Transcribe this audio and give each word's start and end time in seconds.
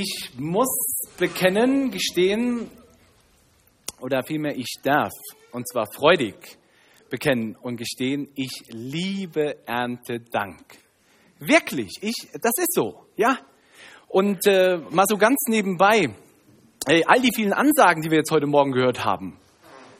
Ich 0.00 0.30
muss 0.36 0.68
bekennen, 1.18 1.90
gestehen, 1.90 2.70
oder 4.00 4.22
vielmehr 4.22 4.56
ich 4.56 4.76
darf, 4.80 5.10
und 5.50 5.68
zwar 5.68 5.86
freudig 5.92 6.36
bekennen 7.10 7.56
und 7.56 7.78
gestehen, 7.78 8.28
ich 8.36 8.62
liebe 8.68 9.56
Erntedank. 9.66 10.62
Wirklich, 11.40 11.98
ich, 12.00 12.14
das 12.32 12.52
ist 12.58 12.74
so, 12.74 13.06
ja. 13.16 13.40
Und 14.06 14.46
äh, 14.46 14.78
mal 14.90 15.06
so 15.08 15.16
ganz 15.16 15.36
nebenbei, 15.48 16.14
all 16.86 17.20
die 17.20 17.34
vielen 17.34 17.52
Ansagen, 17.52 18.00
die 18.00 18.12
wir 18.12 18.18
jetzt 18.18 18.30
heute 18.30 18.46
Morgen 18.46 18.70
gehört 18.70 19.04
haben, 19.04 19.36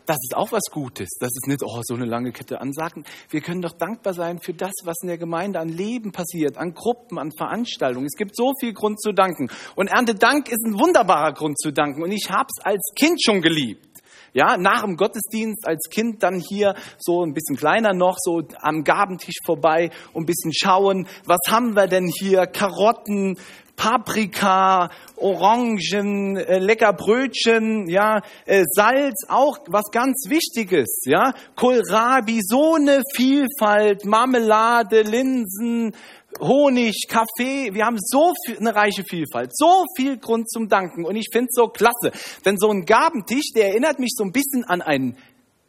das 0.09 0.17
ist 0.23 0.35
auch 0.35 0.53
was 0.53 0.71
Gutes. 0.71 1.11
Das 1.21 1.29
ist 1.29 1.47
nicht, 1.47 1.63
oh, 1.63 1.81
so 1.83 1.95
eine 1.95 2.07
lange 2.07 2.33
Kette 2.33 2.61
Ansagen. 2.61 3.05
Wir 3.29 3.43
können 3.43 3.61
doch 3.61 3.75
dankbar 3.75 4.15
sein 4.15 4.41
für 4.41 4.55
das, 4.55 4.73
was 4.85 4.97
in 5.03 5.09
der 5.09 5.19
Gemeinde 5.19 5.61
an 5.61 5.69
Leben 5.69 6.13
passiert, 6.13 6.57
an 6.57 6.73
Gruppen, 6.73 7.19
an 7.19 7.31
Veranstaltungen. 7.31 8.07
Es 8.07 8.17
gibt 8.17 8.35
so 8.35 8.53
viel 8.59 8.73
Grund 8.73 9.01
zu 9.01 9.13
danken. 9.13 9.51
Und 9.77 9.89
Erntedank 9.89 10.49
ist 10.49 10.65
ein 10.65 10.79
wunderbarer 10.79 11.33
Grund 11.33 11.61
zu 11.61 11.73
danken. 11.73 12.03
Und 12.03 12.13
ich 12.13 12.31
habe 12.31 12.49
es 12.49 12.65
als 12.65 12.91
Kind 12.99 13.23
schon 13.23 13.43
geliebt. 13.43 13.85
Ja, 14.33 14.57
nach 14.57 14.83
dem 14.83 14.97
Gottesdienst 14.97 15.67
als 15.67 15.89
Kind 15.91 16.23
dann 16.23 16.39
hier 16.39 16.75
so 16.99 17.25
ein 17.25 17.35
bisschen 17.35 17.57
kleiner 17.57 17.93
noch, 17.93 18.17
so 18.19 18.43
am 18.61 18.85
Gabentisch 18.85 19.37
vorbei 19.45 19.91
und 20.13 20.23
ein 20.23 20.27
bisschen 20.27 20.53
schauen, 20.55 21.07
was 21.25 21.41
haben 21.49 21.75
wir 21.75 21.87
denn 21.87 22.07
hier? 22.07 22.47
Karotten, 22.47 23.39
Paprika, 23.79 24.91
Orangen, 25.17 26.37
äh, 26.37 26.59
lecker 26.59 26.93
Brötchen, 26.93 27.89
ja, 27.89 28.21
äh, 28.45 28.65
Salz, 28.71 29.25
auch 29.29 29.59
was 29.69 29.85
ganz 29.93 30.29
Wichtiges, 30.29 31.05
ja, 31.07 31.33
Kohlrabi, 31.55 32.41
so 32.43 32.75
eine 32.75 33.03
Vielfalt, 33.15 34.05
Marmelade, 34.05 35.03
Linsen, 35.03 35.93
Honig, 36.41 37.07
Kaffee, 37.09 37.73
wir 37.73 37.87
haben 37.87 37.99
so 38.01 38.35
viel, 38.45 38.59
eine 38.59 38.75
reiche 38.75 39.05
Vielfalt, 39.09 39.57
so 39.57 39.85
viel 39.97 40.19
Grund 40.19 40.51
zum 40.51 40.69
Danken. 40.69 41.05
Und 41.05 41.17
ich 41.17 41.29
finde 41.33 41.47
es 41.49 41.55
so 41.55 41.69
klasse, 41.69 42.13
denn 42.45 42.59
so 42.59 42.71
ein 42.71 42.85
Gabentisch, 42.85 43.53
der 43.55 43.69
erinnert 43.69 44.01
mich 44.01 44.11
so 44.15 44.25
ein 44.25 44.33
bisschen 44.33 44.65
an 44.65 44.83
ein 44.83 45.17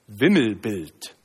Wimmelbild. 0.07 1.15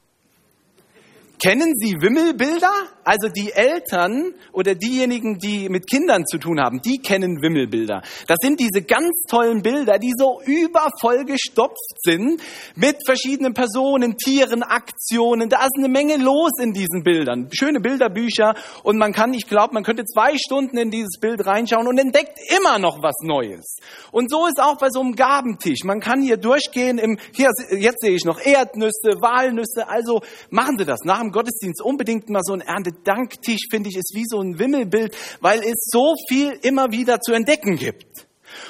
Kennen 1.45 1.75
Sie 1.77 2.00
Wimmelbilder? 2.00 2.73
Also 3.05 3.28
die 3.28 3.53
Eltern 3.53 4.33
oder 4.55 4.75
diejenigen, 4.75 5.37
die 5.37 5.69
mit 5.69 5.87
Kindern 5.91 6.25
zu 6.25 6.39
tun 6.39 6.59
haben, 6.59 6.81
die 6.81 7.03
kennen 7.03 7.42
Wimmelbilder. 7.42 8.00
Das 8.27 8.39
sind 8.41 8.61
diese 8.61 8.81
ganz 8.81 9.11
tollen 9.28 9.61
Bilder, 9.61 9.98
die 9.98 10.15
so 10.17 10.41
übervoll 10.47 11.27
gestopft 11.27 12.00
sind 12.03 12.41
mit 12.77 12.97
verschiedenen 13.05 13.53
Personen, 13.53 14.17
Tieren, 14.17 14.62
Aktionen. 14.62 15.50
Da 15.50 15.59
ist 15.65 15.77
eine 15.77 15.91
Menge 15.91 16.17
los 16.17 16.53
in 16.62 16.72
diesen 16.72 17.03
Bildern. 17.03 17.50
Schöne 17.53 17.81
Bilderbücher 17.81 18.55
und 18.83 18.97
man 18.97 19.12
kann, 19.12 19.34
ich 19.34 19.47
glaube, 19.47 19.75
man 19.75 19.84
könnte 19.84 20.06
zwei 20.06 20.39
Stunden 20.39 20.78
in 20.78 20.91
dieses 20.91 21.20
Bild 21.20 21.45
reinschauen 21.45 21.87
und 21.87 21.98
entdeckt 21.98 22.39
immer 22.56 22.78
noch 22.78 23.03
was 23.03 23.17
Neues. 23.20 23.77
Und 24.12 24.31
so 24.31 24.47
ist 24.47 24.62
auch 24.62 24.78
bei 24.78 24.89
so 24.89 25.00
einem 25.00 25.15
Gabentisch. 25.15 25.84
Man 25.84 26.00
kann 26.00 26.22
hier 26.22 26.39
durchgehen 26.39 26.97
im, 26.97 27.19
hier, 27.34 27.50
jetzt 27.70 28.00
sehe 28.00 28.15
ich 28.15 28.25
noch 28.25 28.41
Erdnüsse, 28.41 29.20
Walnüsse, 29.20 29.87
also 29.87 30.22
machen 30.48 30.78
Sie 30.78 30.87
das 30.87 31.00
nach 31.05 31.20
dem 31.20 31.33
Gottesdienst 31.34 31.82
unbedingt 31.82 32.30
mal 32.30 32.42
so 32.44 32.52
ein 32.52 32.60
Erntedanktisch, 32.60 33.66
finde 33.68 33.90
ich, 33.90 33.96
ist 33.96 34.12
wie 34.14 34.24
so 34.24 34.40
ein 34.40 34.60
Wimmelbild, 34.60 35.16
weil 35.41 35.58
es 35.60 35.88
so 35.91 36.14
viel 36.28 36.52
immer 36.62 36.92
wieder 36.92 37.20
zu 37.20 37.32
entdecken 37.32 37.74
gibt. 37.76 38.28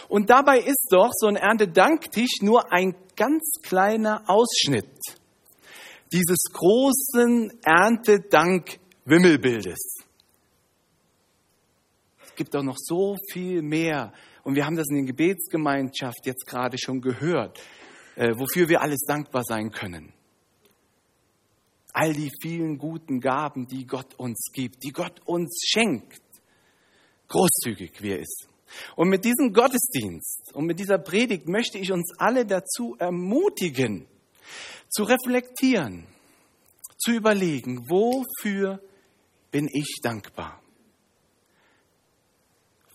Und 0.09 0.31
dabei 0.31 0.61
ist 0.61 0.87
doch 0.91 1.11
so 1.13 1.27
ein 1.27 1.37
Erntedanktisch 1.37 2.41
nur 2.41 2.73
ein 2.73 2.95
ganz 3.17 3.61
kleiner 3.63 4.23
Ausschnitt 4.27 4.89
dieses 6.11 6.45
großen 6.53 7.53
Erntedank-Wimmelbildes. 7.65 9.99
Es 12.25 12.35
gibt 12.35 12.57
auch 12.57 12.63
noch 12.63 12.79
so 12.79 13.19
viel 13.31 13.61
mehr. 13.61 14.15
Und 14.43 14.55
wir 14.55 14.65
haben 14.65 14.77
das 14.77 14.89
in 14.89 14.97
der 14.97 15.05
Gebetsgemeinschaft 15.07 16.25
jetzt 16.25 16.47
gerade 16.47 16.79
schon 16.79 17.03
gehört, 17.03 17.61
äh, 18.17 18.33
wofür 18.37 18.71
wir 18.71 18.81
alles 18.81 19.01
dankbar 19.07 19.45
sein 19.45 19.71
können 19.71 20.15
all 21.95 22.13
die 22.13 22.31
vielen 22.43 22.77
guten 22.77 23.21
Gaben, 23.21 23.67
die 23.67 23.87
Gott 23.87 24.15
uns 24.17 24.51
gibt, 24.53 24.83
die 24.83 24.91
Gott 24.91 25.21
uns 25.25 25.63
schenkt. 25.65 26.21
Großzügig, 27.29 28.03
wie 28.03 28.11
er 28.11 28.19
ist. 28.19 28.49
Und 28.97 29.09
mit 29.09 29.25
diesem 29.25 29.53
Gottesdienst 29.53 30.53
und 30.55 30.67
mit 30.67 30.81
dieser 30.81 30.99
Predigt 30.99 31.49
möchte 31.49 31.79
ich 31.79 31.93
uns 31.93 32.13
alle 32.19 32.45
dazu 32.45 32.97
ermutigen, 32.99 34.07
zu 34.89 35.05
reflektieren, 35.05 36.07
zu 36.99 37.13
überlegen, 37.13 37.89
wofür 37.89 38.81
bin 39.53 39.69
ich 39.73 40.01
dankbar? 40.03 40.61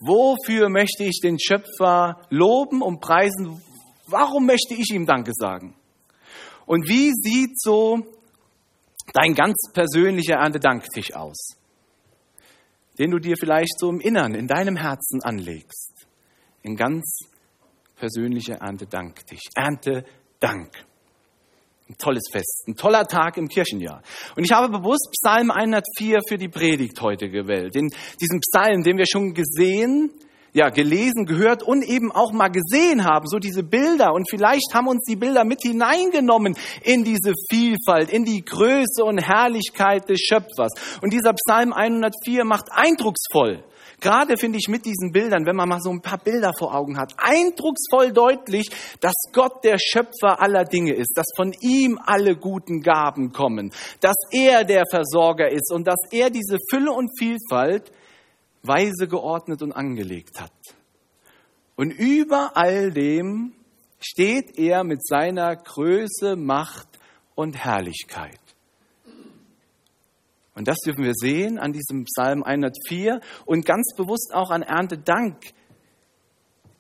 Wofür 0.02 0.70
möchte 0.70 1.06
ich 1.06 1.20
den 1.22 1.40
Schöpfer 1.40 2.22
loben 2.30 2.82
und 2.82 3.00
preisen? 3.00 3.62
Warum 4.08 4.46
möchte 4.46 4.74
ich 4.74 4.92
ihm 4.92 5.06
Danke 5.06 5.32
sagen? 5.34 5.76
Und 6.66 6.88
wie 6.90 7.12
sieht 7.14 7.60
so 7.60 8.19
dein 9.14 9.34
ganz 9.34 9.56
persönlicher 9.74 10.36
Erntedanktisch 10.36 11.14
aus, 11.14 11.58
den 12.98 13.12
du 13.12 13.20
dir 13.20 13.36
vielleicht 13.38 13.80
so 13.80 13.90
im 13.90 14.00
Innern, 14.00 14.36
in 14.36 14.48
deinem 14.48 14.76
Herzen 14.76 15.22
anlegst. 15.24 16.08
Ein 16.66 16.76
ganz 16.76 17.20
persönlicher 17.96 18.56
Erntedanktisch. 18.56 19.42
Erntedank. 19.56 20.86
Ein 21.88 21.98
tolles 21.98 22.24
Fest, 22.32 22.66
ein 22.68 22.76
toller 22.76 23.06
Tag 23.06 23.38
im 23.38 23.48
Kirchenjahr. 23.48 24.04
Und 24.36 24.44
ich 24.44 24.52
habe 24.52 24.70
bewusst 24.70 25.10
Psalm 25.12 25.50
104 25.50 26.20
für 26.28 26.38
die 26.38 26.48
Predigt 26.48 27.02
heute 27.02 27.30
gewählt. 27.30 27.74
Den, 27.74 27.90
diesen 28.22 28.42
Psalm, 28.42 28.84
den 28.84 28.98
wir 28.98 29.06
schon 29.08 29.34
gesehen 29.34 30.12
ja, 30.54 30.70
gelesen, 30.70 31.26
gehört 31.26 31.64
und 31.64 31.84
eben 31.84 32.12
auch 32.12 32.32
mal 32.32 32.50
gesehen 32.50 33.06
haben, 33.06 33.28
so 33.28 33.38
diese 33.40 33.64
Bilder. 33.64 34.14
Und 34.14 34.30
vielleicht 34.30 34.74
haben 34.74 34.88
uns 34.88 35.04
die 35.08 35.16
Bilder 35.16 35.44
mit 35.44 35.62
hineingenommen 35.62 36.56
in 36.84 37.04
diese 37.04 37.34
Vielfalt, 37.50 38.10
in 38.12 38.26
die 38.26 38.44
Größe 38.44 39.04
und 39.04 39.20
Herrlichkeit 39.20 40.10
des 40.10 40.22
Schöpfers. 40.22 40.72
Und 41.02 41.14
dieser 41.14 41.34
Psalm 41.34 41.74
104 41.74 42.46
macht 42.46 42.72
eindrucksvoll. 42.72 43.64
Gerade 44.02 44.38
finde 44.38 44.58
ich 44.60 44.70
mit 44.70 44.86
diesen 44.86 45.12
Bildern, 45.12 45.46
wenn 45.46 45.58
man 45.58 45.68
mal 45.68 45.82
so 45.82 45.90
ein 45.90 46.02
paar 46.02 46.20
Bilder 46.20 46.52
vor 46.58 46.74
Augen 46.74 46.98
hat, 46.98 47.14
eindrucksvoll 47.18 48.14
deutlich, 48.14 48.70
dass 49.02 49.14
Gott 49.34 49.64
der 49.66 49.78
Schöpfer 49.78 50.42
aller 50.42 50.64
Dinge 50.64 50.94
ist, 50.94 51.12
dass 51.16 51.26
von 51.36 51.54
ihm 51.60 52.00
alle 52.06 52.38
guten 52.38 52.82
Gaben 52.82 53.34
kommen, 53.34 53.72
dass 54.00 54.16
er 54.32 54.64
der 54.64 54.86
Versorger 54.90 55.50
ist 55.50 55.72
und 55.74 55.86
dass 55.86 56.00
er 56.12 56.30
diese 56.30 56.58
Fülle 56.70 56.92
und 56.92 57.10
Vielfalt 57.20 57.92
weise 58.64 59.08
geordnet 59.08 59.62
und 59.62 59.72
angelegt 59.72 60.40
hat. 60.42 60.52
Und 61.76 61.92
über 61.92 62.58
all 62.58 62.92
dem 62.92 63.54
steht 64.00 64.58
er 64.58 64.84
mit 64.84 65.06
seiner 65.06 65.56
Größe, 65.56 66.36
Macht 66.36 66.88
und 67.36 67.56
Herrlichkeit. 67.58 68.40
Und 70.56 70.68
das 70.68 70.78
dürfen 70.86 71.06
wir 71.06 71.14
sehen 71.16 71.58
an 71.58 71.72
diesem 71.72 72.04
Psalm 72.04 72.44
104 72.44 73.22
und 73.46 73.66
ganz 73.66 73.94
bewusst 73.96 74.34
auch 74.34 74.50
an 74.50 74.62
Erntedank 74.62 75.38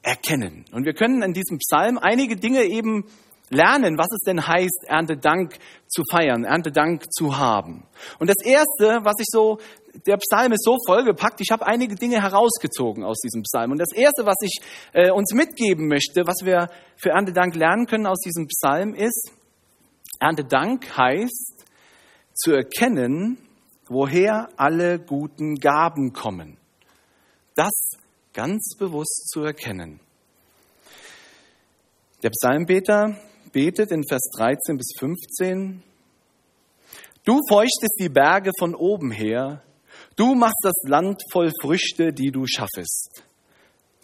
erkennen. 0.01 0.65
Und 0.73 0.85
wir 0.85 0.93
können 0.93 1.21
in 1.21 1.31
diesem 1.31 1.59
Psalm 1.59 1.97
einige 1.97 2.35
Dinge 2.35 2.63
eben 2.63 3.05
lernen, 3.49 3.97
was 3.97 4.07
es 4.11 4.19
denn 4.25 4.45
heißt, 4.45 4.85
Erntedank 4.87 5.57
zu 5.87 6.03
feiern, 6.11 6.43
Erntedank 6.43 7.11
zu 7.11 7.37
haben. 7.37 7.85
Und 8.19 8.29
das 8.29 8.43
Erste, 8.43 8.99
was 9.03 9.15
ich 9.19 9.27
so 9.27 9.59
der 10.05 10.17
Psalm 10.17 10.51
ist 10.51 10.63
so 10.63 10.77
vollgepackt, 10.85 11.41
ich 11.41 11.51
habe 11.51 11.65
einige 11.65 11.95
Dinge 11.95 12.21
herausgezogen 12.21 13.03
aus 13.03 13.19
diesem 13.19 13.43
Psalm. 13.43 13.71
Und 13.71 13.79
das 13.79 13.91
Erste, 13.93 14.25
was 14.25 14.35
ich 14.41 14.59
äh, 14.93 15.11
uns 15.11 15.33
mitgeben 15.33 15.87
möchte, 15.87 16.25
was 16.25 16.45
wir 16.45 16.69
für 16.97 17.09
Erntedank 17.09 17.55
lernen 17.55 17.85
können 17.85 18.05
aus 18.05 18.19
diesem 18.19 18.47
Psalm, 18.47 18.93
ist, 18.93 19.31
Erntedank 20.19 20.97
heißt 20.97 21.65
zu 22.33 22.51
erkennen, 22.51 23.37
woher 23.87 24.49
alle 24.57 24.99
guten 24.99 25.55
Gaben 25.55 26.13
kommen. 26.13 26.57
Das 27.55 27.91
ganz 28.33 28.75
bewusst 28.77 29.29
zu 29.29 29.41
erkennen. 29.41 29.99
Der 32.23 32.29
Psalmbeter 32.29 33.17
betet 33.51 33.91
in 33.91 34.03
Vers 34.07 34.29
13 34.37 34.77
bis 34.77 34.93
15, 34.97 35.83
Du 37.25 37.41
feuchtest 37.47 37.97
die 37.99 38.09
Berge 38.09 38.51
von 38.57 38.73
oben 38.73 39.11
her, 39.11 39.61
Du 40.19 40.35
machst 40.35 40.59
das 40.63 40.75
Land 40.83 41.21
voll 41.31 41.49
Früchte, 41.61 42.11
die 42.11 42.29
du 42.29 42.45
schaffest. 42.45 43.23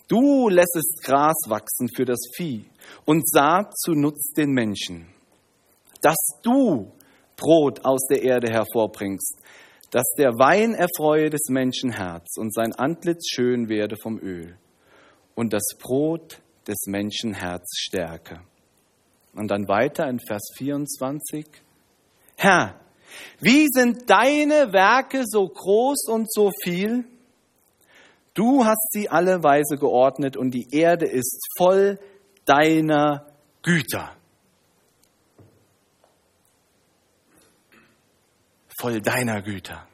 Du 0.08 0.48
lässest 0.48 1.02
Gras 1.04 1.36
wachsen 1.48 1.90
für 1.94 2.06
das 2.06 2.20
Vieh 2.38 2.70
und 3.04 3.30
Saat 3.30 3.78
zu 3.78 3.92
Nutz 3.92 4.32
den 4.32 4.52
Menschen. 4.52 5.08
Dass 6.02 6.16
du 6.42 6.94
Brot 7.36 7.84
aus 7.84 8.08
der 8.10 8.24
Erde 8.24 8.50
hervorbringst, 8.50 9.42
dass 9.92 10.06
der 10.18 10.30
Wein 10.40 10.74
erfreue 10.74 11.30
des 11.30 11.50
Menschen 11.50 11.92
Herz 11.92 12.38
und 12.38 12.54
sein 12.54 12.72
Antlitz 12.72 13.28
schön 13.28 13.68
werde 13.68 13.98
vom 14.02 14.18
Öl 14.18 14.58
und 15.36 15.52
das 15.52 15.68
Brot 15.82 16.42
des 16.66 16.86
Menschen 16.88 17.34
Herz 17.34 17.76
stärke. 17.76 18.40
Und 19.34 19.52
dann 19.52 19.68
weiter 19.68 20.08
in 20.08 20.22
Vers 20.22 20.48
24. 20.56 21.46
Herr, 22.38 22.80
wie 23.40 23.68
sind 23.70 24.10
deine 24.10 24.74
Werke 24.74 25.24
so 25.26 25.48
groß 25.48 26.08
und 26.08 26.32
so 26.32 26.52
viel? 26.64 27.06
Du 28.34 28.66
hast 28.66 28.92
sie 28.92 29.10
alle 29.10 29.44
Weise 29.44 29.78
geordnet 29.78 30.36
und 30.36 30.52
die 30.52 30.68
Erde 30.72 31.06
ist 31.06 31.48
voll 31.58 32.00
deiner 32.46 33.28
Güter. 33.62 34.12
Voll 38.78 39.02
deiner 39.02 39.42
Güter. 39.42 39.88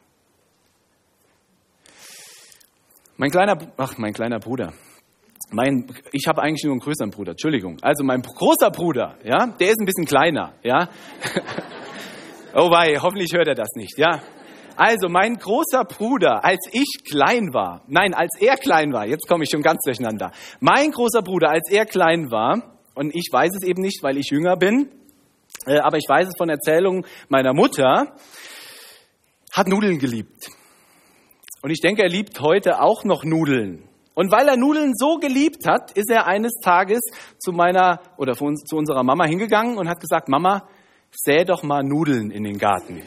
Mein 3.18 3.30
kleiner, 3.30 3.56
ach, 3.78 3.98
mein 4.00 4.14
kleiner 4.14 4.40
Bruder. 4.40 4.74
Mein, 5.52 5.94
ich 6.12 6.28
habe 6.28 6.42
eigentlich 6.42 6.64
nur 6.64 6.74
einen 6.74 6.80
größeren 6.80 7.12
Bruder, 7.12 7.32
Entschuldigung. 7.32 7.78
Also 7.84 8.04
mein 8.04 8.24
großer 8.24 8.72
Bruder, 8.72 9.18
ja, 9.24 9.46
der 9.46 9.70
ist 9.70 9.80
ein 9.80 9.86
bisschen 9.86 10.06
kleiner, 10.06 10.54
ja. 10.64 10.90
oh 12.54 12.70
wei, 12.70 12.98
hoffentlich 13.02 13.34
hört 13.34 13.48
er 13.48 13.56
das 13.56 13.70
nicht, 13.76 13.98
ja. 13.98 14.22
Also 14.76 15.10
mein 15.10 15.36
großer 15.36 15.84
Bruder, 15.84 16.44
als 16.44 16.68
ich 16.72 17.04
klein 17.10 17.54
war, 17.54 17.84
nein, 17.88 18.14
als 18.14 18.32
er 18.40 18.56
klein 18.56 18.94
war, 18.94 19.06
jetzt 19.06 19.28
komme 19.28 19.44
ich 19.44 19.50
schon 19.52 19.62
ganz 19.62 19.82
durcheinander. 19.84 20.32
Mein 20.60 20.92
großer 20.92 21.22
Bruder, 21.22 21.50
als 21.50 21.70
er 21.70 21.86
klein 21.86 22.32
war, 22.32 22.80
und 22.96 23.16
ich 23.16 23.28
weiß 23.32 23.52
es 23.60 23.68
eben 23.68 23.82
nicht, 23.82 24.02
weil 24.04 24.18
ich 24.18 24.30
jünger 24.32 24.58
bin, 24.58 24.90
äh, 25.66 25.80
aber 25.80 25.98
ich 25.98 26.08
weiß 26.08 26.28
es 26.28 26.38
von 26.38 26.50
Erzählungen 26.50 27.06
meiner 27.30 27.54
Mutter, 27.54 28.16
hat 29.54 29.68
Nudeln 29.68 30.00
geliebt. 30.00 30.48
Und 31.62 31.70
ich 31.70 31.82
denke, 31.82 32.02
er 32.02 32.10
liebt 32.10 32.40
heute 32.42 32.82
auch 32.82 33.04
noch 33.04 33.24
Nudeln. 33.24 33.88
Und 34.14 34.32
weil 34.32 34.48
er 34.48 34.58
Nudeln 34.58 34.94
so 34.96 35.18
geliebt 35.18 35.68
hat, 35.68 35.92
ist 35.92 36.10
er 36.10 36.28
eines 36.28 36.54
Tages 36.64 37.00
zu 37.40 37.52
meiner 37.52 38.02
oder 38.18 38.34
zu 38.34 38.76
unserer 38.76 39.04
Mama 39.04 39.26
hingegangen 39.26 39.78
und 39.78 39.88
hat 39.88 40.00
gesagt, 40.00 40.28
Mama, 40.28 40.68
säh 41.12 41.44
doch 41.46 41.64
mal 41.64 41.84
Nudeln 41.84 42.32
in 42.32 42.44
den 42.44 42.58
Garten. 42.58 43.04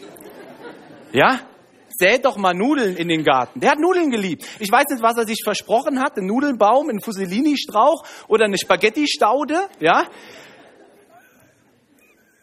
Ja? 1.13 1.41
Säh 1.89 2.19
doch 2.19 2.37
mal 2.37 2.55
Nudeln 2.55 2.97
in 2.97 3.09
den 3.09 3.25
Garten. 3.25 3.61
Der 3.61 3.71
hat 3.71 3.79
Nudeln 3.79 4.11
geliebt. 4.11 4.45
Ich 4.59 4.71
weiß 4.71 4.85
nicht, 4.91 5.03
was 5.03 5.17
er 5.17 5.27
sich 5.27 5.43
versprochen 5.45 6.01
hat, 6.01 6.19
ein 6.19 6.27
Nudelbaum, 6.27 6.89
ein 6.89 7.01
Fusilini-Strauch 7.01 8.05
oder 8.29 8.47
eine 8.47 8.59
Spaghetti-Staude, 8.59 9.69
ja? 9.81 10.05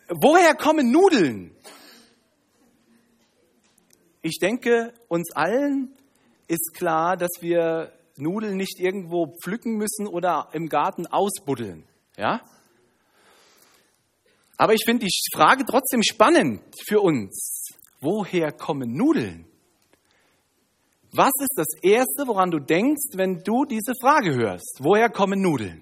Woher 0.10 0.56
kommen 0.56 0.92
Nudeln? 0.92 1.56
Ich 4.22 4.38
denke, 4.40 4.94
uns 5.08 5.34
allen 5.34 5.96
ist 6.48 6.74
klar, 6.76 7.18
dass 7.18 7.42
wir 7.42 7.92
Nudeln 8.18 8.58
nicht 8.58 8.80
irgendwo 8.80 9.34
pflücken 9.42 9.78
müssen 9.78 10.08
oder 10.08 10.50
im 10.54 10.68
Garten 10.68 11.08
ausbuddeln. 11.08 11.86
Ja? 12.18 12.42
Aber 14.62 14.76
ich 14.76 14.84
finde 14.86 15.08
die 15.08 15.36
Frage 15.36 15.66
trotzdem 15.66 16.04
spannend 16.04 16.62
für 16.88 17.02
uns. 17.02 17.70
Woher 18.00 18.52
kommen 18.52 18.96
Nudeln? 18.96 19.48
Was 21.14 21.32
ist 21.42 21.54
das 21.56 21.74
Erste, 21.82 22.28
woran 22.28 22.52
du 22.52 22.60
denkst, 22.60 23.14
wenn 23.14 23.42
du 23.44 23.66
diese 23.66 23.94
Frage 24.00 24.36
hörst? 24.36 24.78
Woher 24.80 25.10
kommen 25.10 25.42
Nudeln? 25.42 25.82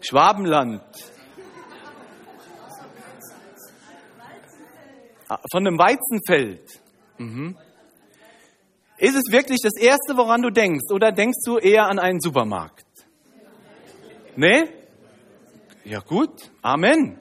Schwabenland. 0.00 0.82
Ah, 5.28 5.38
von 5.52 5.64
einem 5.64 5.78
Weizenfeld. 5.78 6.80
Mhm. 7.18 7.56
Ist 8.98 9.14
es 9.14 9.30
wirklich 9.30 9.60
das 9.62 9.76
Erste, 9.80 10.16
woran 10.16 10.42
du 10.42 10.50
denkst? 10.50 10.90
Oder 10.90 11.12
denkst 11.12 11.44
du 11.44 11.58
eher 11.58 11.86
an 11.86 12.00
einen 12.00 12.20
Supermarkt? 12.20 12.84
Nee? 14.34 14.79
Ja 15.84 16.00
gut, 16.00 16.50
Amen. 16.62 17.18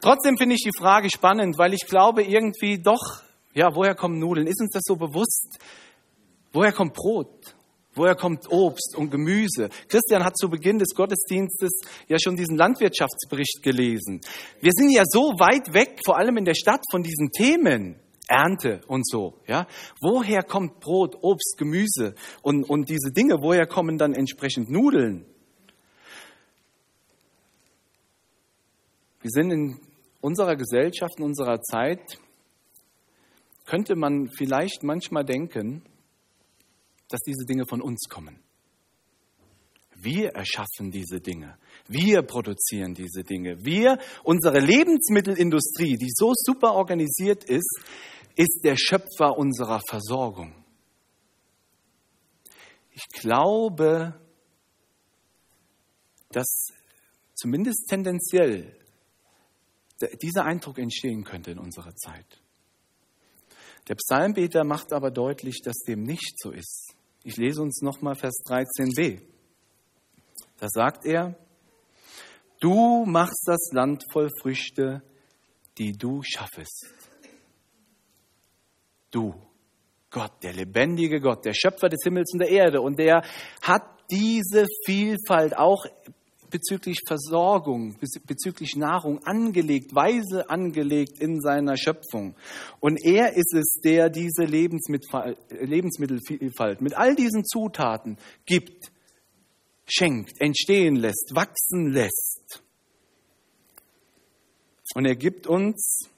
Trotzdem 0.00 0.38
finde 0.38 0.54
ich 0.54 0.62
die 0.62 0.76
Frage 0.76 1.08
spannend, 1.10 1.58
weil 1.58 1.74
ich 1.74 1.86
glaube 1.86 2.22
irgendwie 2.22 2.78
doch, 2.78 3.22
ja, 3.52 3.74
woher 3.74 3.94
kommen 3.94 4.18
Nudeln? 4.18 4.46
Ist 4.46 4.60
uns 4.60 4.72
das 4.72 4.82
so 4.84 4.96
bewusst? 4.96 5.58
Woher 6.52 6.72
kommt 6.72 6.94
Brot? 6.94 7.54
Woher 7.94 8.14
kommt 8.14 8.50
Obst 8.50 8.96
und 8.96 9.10
Gemüse? 9.10 9.68
Christian 9.88 10.24
hat 10.24 10.38
zu 10.38 10.48
Beginn 10.48 10.78
des 10.78 10.94
Gottesdienstes 10.94 11.80
ja 12.08 12.16
schon 12.22 12.36
diesen 12.36 12.56
Landwirtschaftsbericht 12.56 13.62
gelesen. 13.62 14.20
Wir 14.60 14.70
sind 14.72 14.90
ja 14.90 15.02
so 15.04 15.32
weit 15.38 15.74
weg, 15.74 16.00
vor 16.04 16.16
allem 16.16 16.36
in 16.38 16.44
der 16.44 16.54
Stadt, 16.54 16.82
von 16.90 17.02
diesen 17.02 17.30
Themen. 17.30 17.96
Ernte 18.28 18.80
und 18.86 19.04
so. 19.08 19.34
Ja? 19.48 19.66
Woher 20.00 20.44
kommt 20.44 20.78
Brot, 20.78 21.16
Obst, 21.20 21.56
Gemüse 21.58 22.14
und, 22.42 22.62
und 22.62 22.88
diese 22.88 23.10
Dinge? 23.10 23.42
Woher 23.42 23.66
kommen 23.66 23.98
dann 23.98 24.14
entsprechend 24.14 24.70
Nudeln? 24.70 25.26
Wir 29.22 29.30
sind 29.30 29.50
in 29.50 29.80
unserer 30.22 30.56
Gesellschaft, 30.56 31.18
in 31.18 31.24
unserer 31.24 31.60
Zeit, 31.60 32.18
könnte 33.66 33.94
man 33.94 34.30
vielleicht 34.30 34.82
manchmal 34.82 35.24
denken, 35.24 35.82
dass 37.08 37.20
diese 37.20 37.44
Dinge 37.44 37.66
von 37.66 37.82
uns 37.82 38.08
kommen. 38.08 38.40
Wir 39.96 40.30
erschaffen 40.30 40.90
diese 40.90 41.20
Dinge. 41.20 41.58
Wir 41.86 42.22
produzieren 42.22 42.94
diese 42.94 43.22
Dinge. 43.22 43.62
Wir, 43.62 43.98
unsere 44.24 44.58
Lebensmittelindustrie, 44.58 45.96
die 45.96 46.10
so 46.14 46.32
super 46.34 46.72
organisiert 46.72 47.44
ist, 47.44 47.80
ist 48.36 48.60
der 48.64 48.76
Schöpfer 48.78 49.36
unserer 49.36 49.80
Versorgung. 49.86 50.54
Ich 52.92 53.06
glaube, 53.20 54.18
dass 56.30 56.68
zumindest 57.34 57.88
tendenziell 57.88 58.79
dieser 60.22 60.44
Eindruck 60.44 60.78
entstehen 60.78 61.24
könnte 61.24 61.50
in 61.50 61.58
unserer 61.58 61.94
Zeit. 61.94 62.40
Der 63.88 63.96
Psalmbeter 63.96 64.64
macht 64.64 64.92
aber 64.92 65.10
deutlich, 65.10 65.62
dass 65.62 65.78
dem 65.78 66.02
nicht 66.02 66.38
so 66.40 66.50
ist. 66.50 66.94
Ich 67.24 67.36
lese 67.36 67.62
uns 67.62 67.82
nochmal 67.82 68.14
Vers 68.14 68.42
13b. 68.46 69.20
Da 70.58 70.68
sagt 70.68 71.06
er, 71.06 71.34
du 72.60 73.04
machst 73.06 73.42
das 73.46 73.70
Land 73.72 74.04
voll 74.12 74.30
Früchte, 74.40 75.02
die 75.78 75.92
du 75.92 76.22
schaffest 76.22 76.86
du, 79.10 79.34
Gott, 80.10 80.42
der 80.42 80.52
lebendige 80.52 81.20
Gott, 81.20 81.44
der 81.44 81.54
Schöpfer 81.54 81.88
des 81.88 82.00
Himmels 82.02 82.32
und 82.32 82.40
der 82.40 82.50
Erde. 82.50 82.80
Und 82.80 82.98
der 82.98 83.22
hat 83.62 83.82
diese 84.10 84.66
Vielfalt 84.84 85.56
auch 85.56 85.84
bezüglich 86.50 87.02
Versorgung, 87.06 87.96
bezüglich 88.26 88.74
Nahrung 88.76 89.22
angelegt, 89.24 89.94
weise 89.94 90.50
angelegt 90.50 91.20
in 91.20 91.40
seiner 91.40 91.76
Schöpfung. 91.76 92.34
Und 92.80 93.00
er 93.02 93.36
ist 93.36 93.54
es, 93.54 93.74
der 93.82 94.10
diese 94.10 94.42
Lebensmittelvielfalt 94.44 96.80
mit 96.80 96.96
all 96.96 97.14
diesen 97.14 97.44
Zutaten 97.44 98.18
gibt, 98.46 98.90
schenkt, 99.86 100.40
entstehen 100.40 100.96
lässt, 100.96 101.34
wachsen 101.34 101.92
lässt. 101.92 102.64
Und 104.94 105.04
er 105.06 105.16
gibt 105.16 105.46
uns 105.46 106.10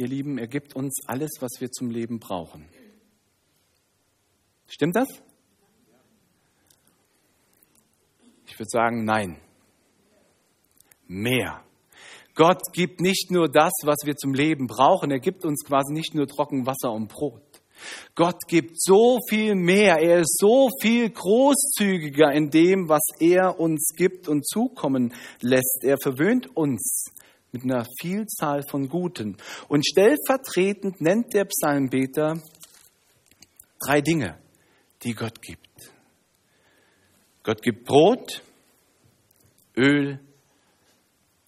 ihr 0.00 0.08
Lieben, 0.08 0.38
er 0.38 0.48
gibt 0.48 0.74
uns 0.74 1.02
alles, 1.06 1.30
was 1.40 1.60
wir 1.60 1.70
zum 1.70 1.90
Leben 1.90 2.18
brauchen. 2.18 2.66
Stimmt 4.66 4.96
das? 4.96 5.08
Ich 8.50 8.58
würde 8.58 8.68
sagen, 8.68 9.04
nein. 9.04 9.36
Mehr. 11.06 11.62
Gott 12.34 12.62
gibt 12.72 13.00
nicht 13.00 13.30
nur 13.30 13.48
das, 13.48 13.72
was 13.82 13.98
wir 14.04 14.16
zum 14.16 14.34
Leben 14.34 14.66
brauchen, 14.66 15.10
er 15.10 15.20
gibt 15.20 15.44
uns 15.44 15.64
quasi 15.64 15.92
nicht 15.92 16.14
nur 16.14 16.26
trocken 16.26 16.66
Wasser 16.66 16.92
und 16.92 17.08
Brot. 17.08 17.42
Gott 18.14 18.40
gibt 18.48 18.80
so 18.80 19.18
viel 19.28 19.54
mehr, 19.54 19.98
er 19.98 20.20
ist 20.20 20.36
so 20.38 20.68
viel 20.80 21.10
großzügiger 21.10 22.32
in 22.32 22.50
dem, 22.50 22.88
was 22.88 23.02
er 23.18 23.58
uns 23.58 23.92
gibt 23.96 24.28
und 24.28 24.46
zukommen 24.46 25.14
lässt. 25.40 25.80
Er 25.82 25.96
verwöhnt 26.02 26.54
uns 26.56 27.06
mit 27.52 27.64
einer 27.64 27.86
Vielzahl 28.00 28.62
von 28.68 28.88
Guten. 28.88 29.36
Und 29.68 29.86
stellvertretend 29.86 31.00
nennt 31.00 31.32
der 31.34 31.46
Psalmbeter 31.46 32.42
drei 33.80 34.00
Dinge, 34.00 34.38
die 35.02 35.14
Gott 35.14 35.40
gibt. 35.40 35.69
Gott 37.42 37.62
gibt 37.62 37.84
Brot, 37.84 38.42
Öl 39.76 40.20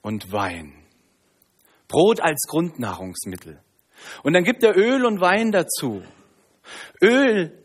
und 0.00 0.32
Wein. 0.32 0.74
Brot 1.88 2.20
als 2.20 2.46
Grundnahrungsmittel. 2.48 3.60
Und 4.22 4.32
dann 4.32 4.44
gibt 4.44 4.62
er 4.62 4.76
Öl 4.76 5.04
und 5.04 5.20
Wein 5.20 5.52
dazu. 5.52 6.02
Öl, 7.02 7.64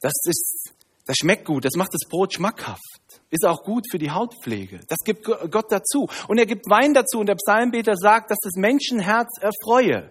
das 0.00 0.12
ist, 0.24 0.74
das 1.06 1.16
schmeckt 1.16 1.44
gut, 1.44 1.64
das 1.64 1.74
macht 1.76 1.94
das 1.94 2.08
Brot 2.08 2.34
schmackhaft 2.34 2.94
ist 3.34 3.44
auch 3.44 3.64
gut 3.64 3.84
für 3.90 3.98
die 3.98 4.12
Hautpflege. 4.12 4.80
Das 4.88 4.98
gibt 5.04 5.24
Gott 5.24 5.70
dazu. 5.70 6.08
Und 6.28 6.38
er 6.38 6.46
gibt 6.46 6.70
Wein 6.70 6.94
dazu. 6.94 7.18
Und 7.18 7.26
der 7.26 7.34
Psalmbeter 7.34 7.96
sagt, 7.96 8.30
dass 8.30 8.38
das 8.40 8.54
Menschenherz 8.54 9.38
erfreue. 9.40 10.10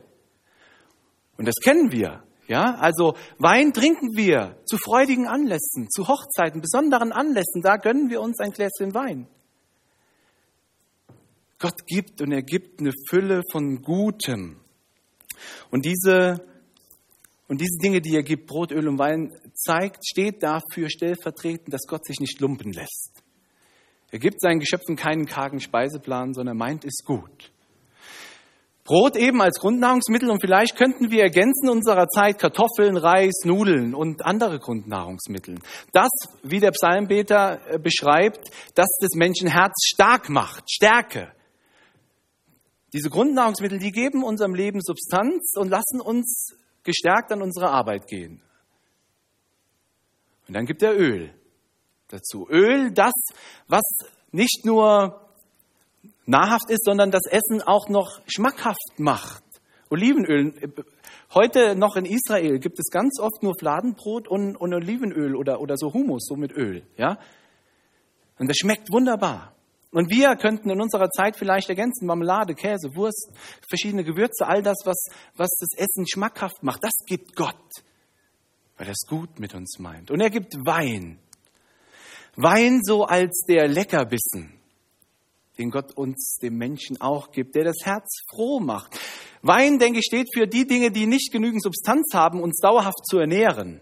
Und 1.37 1.47
das 1.47 1.55
kennen 1.63 1.91
wir. 1.91 2.23
Ja, 2.47 2.75
also 2.75 3.15
Wein 3.37 3.73
trinken 3.73 4.15
wir 4.15 4.57
zu 4.65 4.77
freudigen 4.77 5.27
Anlässen, 5.27 5.89
zu 5.89 6.07
Hochzeiten, 6.07 6.61
besonderen 6.61 7.11
Anlässen. 7.11 7.61
Da 7.61 7.77
gönnen 7.77 8.09
wir 8.09 8.21
uns 8.21 8.39
ein 8.39 8.51
Gläschen 8.51 8.93
Wein. 8.93 9.27
Gott 11.59 11.85
gibt 11.87 12.21
und 12.21 12.31
er 12.31 12.41
gibt 12.41 12.81
eine 12.81 12.91
Fülle 13.09 13.41
von 13.51 13.81
Gutem. 13.81 14.59
Und 15.71 15.85
diese 15.85 16.45
Und 17.47 17.61
diese 17.61 17.77
Dinge, 17.77 18.01
die 18.01 18.15
er 18.15 18.23
gibt, 18.23 18.47
Brot, 18.47 18.71
Öl 18.71 18.87
und 18.87 18.97
Wein, 18.97 19.31
zeigt, 19.53 20.07
steht 20.07 20.41
dafür 20.41 20.89
stellvertretend, 20.89 21.73
dass 21.73 21.85
Gott 21.87 22.05
sich 22.05 22.19
nicht 22.19 22.39
lumpen 22.41 22.71
lässt. 22.71 23.11
Er 24.11 24.19
gibt 24.19 24.41
seinen 24.41 24.59
Geschöpfen 24.59 24.95
keinen 24.95 25.25
kargen 25.25 25.59
Speiseplan, 25.59 26.33
sondern 26.33 26.57
meint 26.57 26.85
es 26.85 27.03
gut. 27.05 27.51
Brot 28.83 29.15
eben 29.15 29.41
als 29.41 29.59
Grundnahrungsmittel 29.59 30.29
und 30.29 30.41
vielleicht 30.41 30.75
könnten 30.75 31.09
wir 31.09 31.23
ergänzen 31.23 31.69
unserer 31.69 32.07
Zeit 32.09 32.37
Kartoffeln, 32.37 32.97
Reis, 32.97 33.31
Nudeln 33.45 33.95
und 33.95 34.25
andere 34.25 34.59
Grundnahrungsmittel. 34.59 35.59
Das, 35.93 36.09
wie 36.43 36.59
der 36.59 36.71
Psalmbeter 36.71 37.61
äh, 37.69 37.79
beschreibt, 37.79 38.49
das 38.75 38.87
des 39.01 39.15
Menschen 39.15 39.47
Herz 39.47 39.73
stark 39.85 40.29
macht, 40.29 40.69
Stärke. 40.69 41.31
Diese 42.91 43.09
Grundnahrungsmittel, 43.09 43.79
die 43.79 43.91
geben 43.91 44.23
unserem 44.23 44.53
Leben 44.53 44.81
Substanz 44.81 45.53
und 45.55 45.69
lassen 45.69 46.01
uns 46.01 46.53
gestärkt 46.83 47.31
an 47.31 47.41
unsere 47.41 47.69
Arbeit 47.69 48.07
gehen. 48.07 48.41
Und 50.47 50.55
dann 50.55 50.65
gibt 50.65 50.83
er 50.83 50.99
Öl 50.99 51.33
dazu. 52.09 52.47
Öl, 52.49 52.91
das, 52.91 53.13
was 53.67 53.83
nicht 54.31 54.65
nur 54.65 55.22
nahrhaft 56.25 56.69
ist, 56.69 56.85
sondern 56.85 57.11
das 57.11 57.25
Essen 57.25 57.61
auch 57.61 57.89
noch 57.89 58.21
schmackhaft 58.27 58.99
macht. 58.99 59.43
Olivenöl. 59.89 60.53
Heute 61.33 61.75
noch 61.75 61.95
in 61.95 62.05
Israel 62.05 62.59
gibt 62.59 62.79
es 62.79 62.89
ganz 62.89 63.19
oft 63.19 63.43
nur 63.43 63.53
Fladenbrot 63.57 64.27
und, 64.27 64.55
und 64.55 64.73
Olivenöl 64.73 65.35
oder, 65.35 65.61
oder 65.61 65.77
so 65.77 65.93
Humus, 65.93 66.25
so 66.27 66.35
mit 66.35 66.51
Öl. 66.51 66.83
Ja? 66.97 67.19
Und 68.39 68.49
das 68.49 68.57
schmeckt 68.57 68.91
wunderbar. 68.91 69.53
Und 69.91 70.09
wir 70.09 70.35
könnten 70.35 70.71
in 70.71 70.81
unserer 70.81 71.11
Zeit 71.11 71.35
vielleicht 71.35 71.69
ergänzen, 71.69 72.07
Marmelade, 72.07 72.55
Käse, 72.55 72.95
Wurst, 72.95 73.29
verschiedene 73.69 74.03
Gewürze, 74.03 74.47
all 74.47 74.63
das, 74.63 74.77
was, 74.85 75.05
was 75.35 75.49
das 75.59 75.69
Essen 75.77 76.07
schmackhaft 76.07 76.63
macht, 76.63 76.83
das 76.83 76.93
gibt 77.05 77.35
Gott, 77.35 77.69
weil 78.77 78.87
er 78.87 78.93
es 78.93 79.05
gut 79.07 79.39
mit 79.39 79.53
uns 79.53 79.77
meint. 79.77 80.09
Und 80.09 80.19
er 80.19 80.31
gibt 80.31 80.55
Wein. 80.65 81.19
Wein 82.35 82.79
so 82.81 83.03
als 83.03 83.43
der 83.47 83.67
Leckerbissen 83.67 84.59
den 85.57 85.71
Gott 85.71 85.95
uns, 85.95 86.37
dem 86.41 86.57
Menschen 86.57 86.99
auch 86.99 87.31
gibt, 87.31 87.55
der 87.55 87.63
das 87.63 87.77
Herz 87.83 88.23
froh 88.29 88.59
macht. 88.59 88.99
Wein, 89.41 89.77
denke 89.77 89.99
ich, 89.99 90.05
steht 90.05 90.29
für 90.33 90.47
die 90.47 90.65
Dinge, 90.65 90.91
die 90.91 91.05
nicht 91.05 91.31
genügend 91.31 91.61
Substanz 91.61 92.13
haben, 92.13 92.41
uns 92.41 92.59
dauerhaft 92.61 93.05
zu 93.05 93.19
ernähren, 93.19 93.81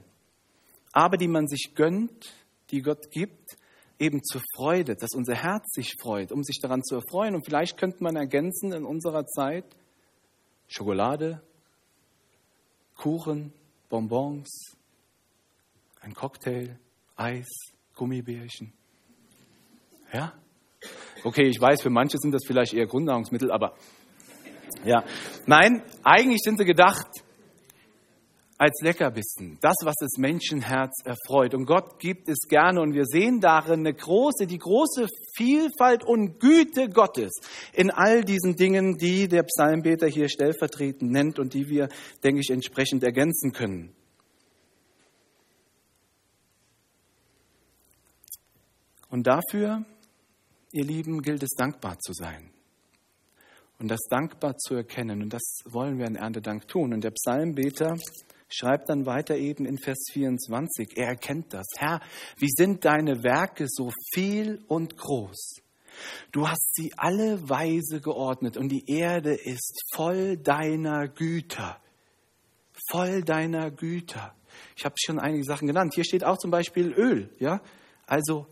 aber 0.92 1.18
die 1.18 1.28
man 1.28 1.48
sich 1.48 1.74
gönnt, 1.76 2.34
die 2.72 2.82
Gott 2.82 3.12
gibt, 3.12 3.58
eben 4.00 4.24
zur 4.24 4.42
Freude, 4.56 4.96
dass 4.96 5.12
unser 5.14 5.36
Herz 5.36 5.72
sich 5.74 5.96
freut, 6.02 6.32
um 6.32 6.44
sich 6.44 6.60
daran 6.60 6.84
zu 6.84 6.96
erfreuen. 6.96 7.36
Und 7.36 7.46
vielleicht 7.46 7.78
könnte 7.78 8.04
man 8.04 8.16
ergänzen 8.16 8.74
in 8.74 8.84
unserer 8.84 9.26
Zeit 9.28 9.66
Schokolade, 10.68 11.42
Kuchen, 12.96 13.54
Bonbons, 13.90 14.76
ein 16.02 16.14
Cocktail, 16.14 16.80
Eis, 17.16 17.50
Gummibärchen. 17.96 18.74
Ja? 20.12 20.34
Okay, 21.24 21.48
ich 21.48 21.60
weiß, 21.60 21.82
für 21.82 21.90
manche 21.90 22.18
sind 22.18 22.34
das 22.34 22.44
vielleicht 22.46 22.74
eher 22.74 22.88
Grundnahrungsmittel, 22.88 23.52
aber 23.52 23.76
ja. 24.84 25.04
Nein, 25.46 25.84
eigentlich 26.04 26.42
sind 26.44 26.58
sie 26.58 26.66
gedacht 26.66 27.08
als 28.62 28.80
Leckerbissen. 28.82 29.58
Das, 29.60 29.76
was 29.84 29.96
das 30.00 30.18
Menschenherz 30.18 31.04
erfreut. 31.04 31.56
Und 31.56 31.66
Gott 31.66 31.98
gibt 32.00 32.30
es 32.30 32.48
gerne. 32.48 32.80
Und 32.82 32.94
wir 32.94 33.06
sehen 33.06 33.40
darin 33.40 33.80
eine 33.80 33.94
große, 33.94 34.46
die 34.46 34.60
große 34.60 35.08
Vielfalt 35.36 36.04
und 36.04 36.40
Güte 36.40 36.90
Gottes 36.90 37.32
in 37.74 37.90
all 37.90 38.24
diesen 38.24 38.56
Dingen, 38.56 38.98
die 38.98 39.28
der 39.28 39.44
Psalmbeter 39.44 40.08
hier 40.08 40.30
stellvertretend 40.30 41.12
nennt 41.12 41.40
und 41.40 41.56
die 41.56 41.70
wir, 41.70 41.90
denke 42.24 42.42
ich, 42.42 42.52
entsprechend 42.52 43.04
ergänzen 43.04 43.52
können. 43.52 43.96
Und 49.10 49.26
dafür 49.26 49.86
ihr 50.74 50.86
Lieben, 50.86 51.22
gilt 51.22 51.44
es 51.44 51.52
dankbar 51.58 52.00
zu 52.00 52.14
sein 52.14 52.52
und 53.82 53.88
das 53.88 54.02
dankbar 54.10 54.58
zu 54.58 54.76
erkennen. 54.76 55.24
Und 55.24 55.34
das 55.34 55.42
wollen 55.66 55.98
wir 55.98 56.06
in 56.06 56.16
Erntedank 56.16 56.68
tun. 56.68 56.94
Und 56.94 57.04
der 57.04 57.12
Psalmbeter 57.12 57.96
schreibt 58.48 58.90
dann 58.90 59.08
weiter 59.08 59.36
eben 59.36 59.66
in 59.66 59.80
Vers 59.80 60.06
24, 60.14 60.98
er 60.98 61.08
erkennt 61.08 61.54
das. 61.54 61.66
Herr, 61.78 62.00
wie 62.38 62.50
sind 62.50 62.86
deine 62.86 63.24
Werke 63.24 63.66
so 63.68 63.92
viel 64.14 64.64
und 64.68 64.98
groß? 64.98 65.62
Du 66.32 66.48
hast 66.48 66.76
sie 66.76 66.94
alle 66.96 67.50
weise 67.50 68.02
geordnet 68.02 68.56
und 68.56 68.70
die 68.70 68.86
Erde 68.88 69.34
ist 69.34 69.84
voll 69.94 70.38
deiner 70.38 71.08
Güter. 71.08 71.82
Voll 72.90 73.24
deiner 73.24 73.72
Güter. 73.72 74.36
Ich 74.76 74.86
habe 74.86 74.96
schon 74.98 75.20
einige 75.20 75.44
Sachen 75.44 75.68
genannt. 75.68 75.94
Hier 75.96 76.06
steht 76.06 76.24
auch 76.24 76.38
zum 76.38 76.52
Beispiel 76.52 76.92
Öl, 76.94 77.34
ja? 77.40 77.62
Also 78.06 78.48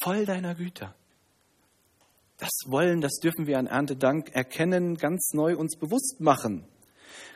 voll 0.00 0.26
deiner 0.26 0.54
Güter. 0.54 0.94
Das 2.38 2.50
wollen, 2.66 3.00
das 3.00 3.18
dürfen 3.22 3.46
wir 3.46 3.58
an 3.58 3.66
Erntedank 3.66 4.30
erkennen, 4.32 4.96
ganz 4.96 5.32
neu 5.32 5.56
uns 5.56 5.76
bewusst 5.76 6.20
machen. 6.20 6.66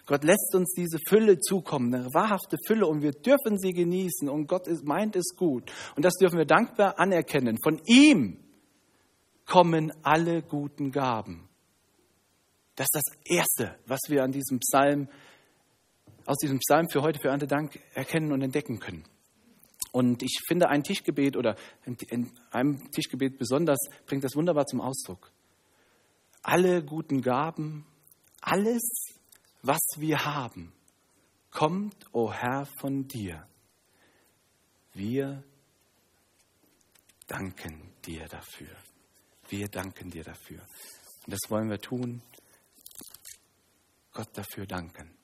Gott 0.07 0.25
lässt 0.25 0.55
uns 0.55 0.73
diese 0.75 0.99
Fülle 1.07 1.39
zukommen, 1.39 1.95
eine 1.95 2.07
wahrhafte 2.15 2.57
Fülle, 2.67 2.87
und 2.87 3.03
wir 3.03 3.13
dürfen 3.13 3.59
sie 3.59 3.73
genießen. 3.73 4.29
Und 4.29 4.47
Gott 4.47 4.67
ist, 4.67 4.85
meint 4.85 5.15
es 5.17 5.37
gut. 5.37 5.71
Und 5.97 6.05
das 6.05 6.15
dürfen 6.15 6.39
wir 6.39 6.47
dankbar 6.47 6.99
anerkennen. 6.99 7.59
Von 7.63 7.81
ihm 7.85 8.39
kommen 9.45 9.93
alle 10.03 10.43
guten 10.43 10.93
Gaben. 10.93 11.49
Das 12.75 12.87
ist 12.93 12.95
das 12.95 13.17
Erste, 13.25 13.79
was 13.87 14.01
wir 14.09 14.23
an 14.23 14.33
diesem 14.33 14.61
Psalm, 14.61 15.09
aus 16.25 16.37
diesem 16.39 16.59
Psalm 16.59 16.89
für 16.91 17.03
heute, 17.03 17.21
für 17.21 17.29
Erntedank 17.29 17.79
erkennen 17.93 18.33
und 18.33 18.41
entdecken 18.43 18.79
können. 18.79 19.05
Und 19.93 20.23
ich 20.23 20.41
finde, 20.47 20.69
ein 20.69 20.83
Tischgebet 20.83 21.37
oder 21.37 21.57
in 22.11 22.31
einem 22.51 22.91
Tischgebet 22.91 23.39
besonders 23.39 23.79
bringt 24.07 24.25
das 24.25 24.37
wunderbar 24.37 24.67
zum 24.67 24.81
Ausdruck. 24.81 25.31
Alle 26.43 26.85
guten 26.85 27.23
Gaben, 27.23 27.87
alles, 28.41 28.83
was 29.63 29.81
wir 29.97 30.25
haben, 30.25 30.73
kommt, 31.51 31.97
o 32.13 32.27
oh 32.27 32.33
Herr, 32.33 32.67
von 32.81 33.09
dir. 33.09 33.47
Wir 34.95 35.43
danken 37.27 37.93
dir 38.05 38.27
dafür. 38.27 38.75
Wir 39.49 39.69
danken 39.69 40.11
dir 40.11 40.25
dafür. 40.25 40.61
Und 41.27 41.33
das 41.33 41.51
wollen 41.51 41.71
wir 41.71 41.81
tun. 41.81 42.23
Gott 44.13 44.29
dafür 44.37 44.67
danken. 44.67 45.18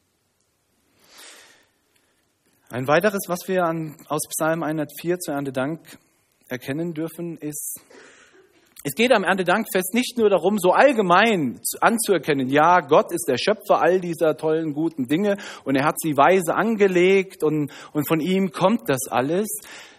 Ein 2.75 2.89
weiteres, 2.89 3.29
was 3.29 3.47
wir 3.47 3.63
an, 3.67 3.95
aus 4.09 4.23
Psalm 4.31 4.65
104 4.65 5.21
zu 5.21 5.31
Erntedank 5.31 5.79
erkennen 6.49 6.93
dürfen, 6.93 7.39
ist, 7.39 7.81
es 8.83 8.97
geht 8.97 9.13
am 9.13 9.23
Erntedankfest 9.23 9.95
nicht 9.95 10.19
nur 10.19 10.29
darum, 10.29 10.59
so 10.59 10.73
allgemein 10.73 11.61
anzuerkennen, 11.81 12.49
ja, 12.49 12.81
Gott 12.81 13.13
ist 13.13 13.29
der 13.29 13.39
Schöpfer 13.39 13.81
all 13.81 14.01
dieser 14.01 14.37
tollen, 14.37 14.75
guten 14.75 15.07
Dinge 15.07 15.37
und 15.63 15.77
er 15.77 15.85
hat 15.85 16.01
sie 16.01 16.17
weise 16.17 16.57
angelegt 16.57 17.45
und, 17.45 17.71
und 17.93 18.09
von 18.09 18.19
ihm 18.19 18.51
kommt 18.51 18.89
das 18.89 19.07
alles. 19.09 19.47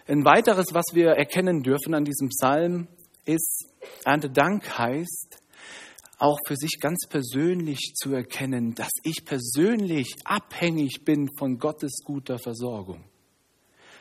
Ein 0.06 0.26
weiteres, 0.26 0.74
was 0.74 0.84
wir 0.92 1.12
erkennen 1.12 1.62
dürfen 1.62 1.94
an 1.94 2.04
diesem 2.04 2.28
Psalm, 2.28 2.88
ist, 3.24 3.70
Erntedank 4.04 4.78
heißt, 4.78 5.38
auch 6.18 6.38
für 6.46 6.56
sich 6.56 6.78
ganz 6.80 7.06
persönlich 7.08 7.92
zu 7.94 8.14
erkennen, 8.14 8.74
dass 8.74 8.90
ich 9.02 9.24
persönlich 9.24 10.16
abhängig 10.24 11.04
bin 11.04 11.28
von 11.38 11.58
Gottes 11.58 12.00
guter 12.04 12.38
Versorgung. 12.38 13.04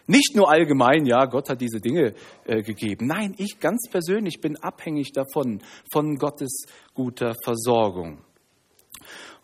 Nicht 0.07 0.36
nur 0.36 0.50
allgemein, 0.50 1.05
ja, 1.05 1.25
Gott 1.25 1.50
hat 1.50 1.62
diese 1.62 1.81
Dinge 1.81 2.13
äh, 2.45 2.62
gegeben. 2.62 3.07
Nein, 3.07 3.34
ich 3.38 3.60
ganz 3.60 3.89
persönlich 3.89 4.39
bin 4.39 4.55
abhängig 4.57 5.12
davon, 5.13 5.62
von 5.91 6.15
Gottes 6.17 6.65
guter 6.93 7.34
Versorgung. 7.43 8.19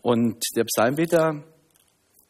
Und 0.04 0.38
der 0.56 0.66
Psalmbeter 0.66 1.44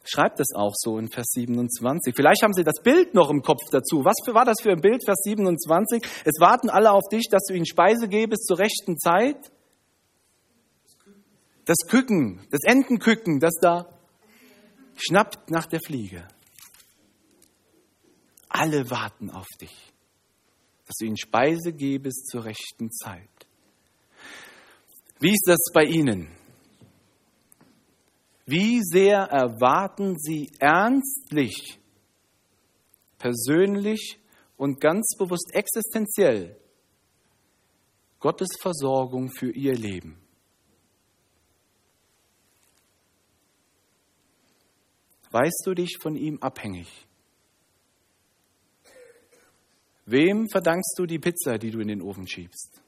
schreibt 0.03 0.39
es 0.39 0.55
auch 0.55 0.73
so 0.75 0.97
in 0.97 1.09
Vers 1.09 1.31
27. 1.33 2.15
Vielleicht 2.15 2.41
haben 2.41 2.53
Sie 2.53 2.63
das 2.63 2.81
Bild 2.81 3.13
noch 3.13 3.29
im 3.29 3.41
Kopf 3.41 3.61
dazu. 3.69 4.03
Was 4.05 4.15
war 4.33 4.45
das 4.45 4.61
für 4.61 4.71
ein 4.71 4.81
Bild, 4.81 5.03
Vers 5.03 5.19
27? 5.23 6.01
Es 6.23 6.39
warten 6.39 6.69
alle 6.69 6.91
auf 6.91 7.07
dich, 7.11 7.27
dass 7.29 7.43
du 7.47 7.53
ihnen 7.53 7.65
Speise 7.65 8.07
gebest 8.07 8.45
zur 8.47 8.59
rechten 8.59 8.97
Zeit 8.97 9.51
das 11.71 11.87
Küken, 11.87 12.45
das 12.49 12.65
Entenküken, 12.65 13.39
das 13.39 13.53
da 13.61 13.87
schnappt 14.97 15.49
nach 15.49 15.67
der 15.67 15.79
Fliege. 15.79 16.27
Alle 18.49 18.89
warten 18.89 19.29
auf 19.29 19.47
dich, 19.61 19.93
dass 20.85 20.97
du 20.99 21.05
ihnen 21.05 21.17
Speise 21.17 21.71
gebest 21.71 22.27
zur 22.27 22.43
rechten 22.43 22.91
Zeit. 22.91 23.47
Wie 25.21 25.29
ist 25.29 25.45
das 25.45 25.59
bei 25.73 25.83
Ihnen? 25.83 26.27
Wie 28.45 28.81
sehr 28.83 29.19
erwarten 29.19 30.19
Sie 30.19 30.51
ernstlich, 30.59 31.79
persönlich 33.17 34.19
und 34.57 34.81
ganz 34.81 35.15
bewusst 35.17 35.51
existenziell 35.53 36.57
Gottes 38.19 38.49
Versorgung 38.59 39.31
für 39.31 39.51
Ihr 39.51 39.75
Leben? 39.75 40.20
Weißt 45.31 45.63
du 45.65 45.73
dich 45.73 45.97
von 45.99 46.15
ihm 46.15 46.37
abhängig? 46.41 47.07
Wem 50.05 50.49
verdankst 50.49 50.95
du 50.97 51.05
die 51.05 51.19
Pizza, 51.19 51.57
die 51.57 51.71
du 51.71 51.79
in 51.79 51.87
den 51.87 52.01
Ofen 52.01 52.27
schiebst? 52.27 52.81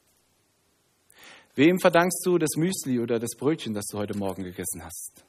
Wem 1.55 1.79
verdankst 1.79 2.21
du 2.25 2.37
das 2.37 2.55
Müsli 2.57 2.99
oder 2.99 3.19
das 3.19 3.35
Brötchen, 3.37 3.73
das 3.73 3.85
du 3.85 3.97
heute 3.97 4.17
Morgen 4.17 4.43
gegessen 4.43 4.83
hast? 4.83 5.23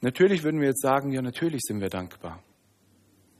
Natürlich 0.00 0.42
würden 0.42 0.60
wir 0.60 0.68
jetzt 0.68 0.80
sagen, 0.80 1.12
ja, 1.12 1.20
natürlich 1.20 1.60
sind 1.62 1.80
wir 1.80 1.90
dankbar. 1.90 2.42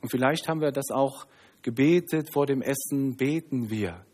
Und 0.03 0.11
vielleicht 0.11 0.49
haben 0.49 0.61
wir 0.61 0.73
das 0.73 0.91
auch 0.91 1.27
gebetet 1.63 2.31
vor 2.33 2.45
dem 2.47 2.61
Essen, 2.61 3.17
beten 3.17 3.71
wir. 3.71 4.05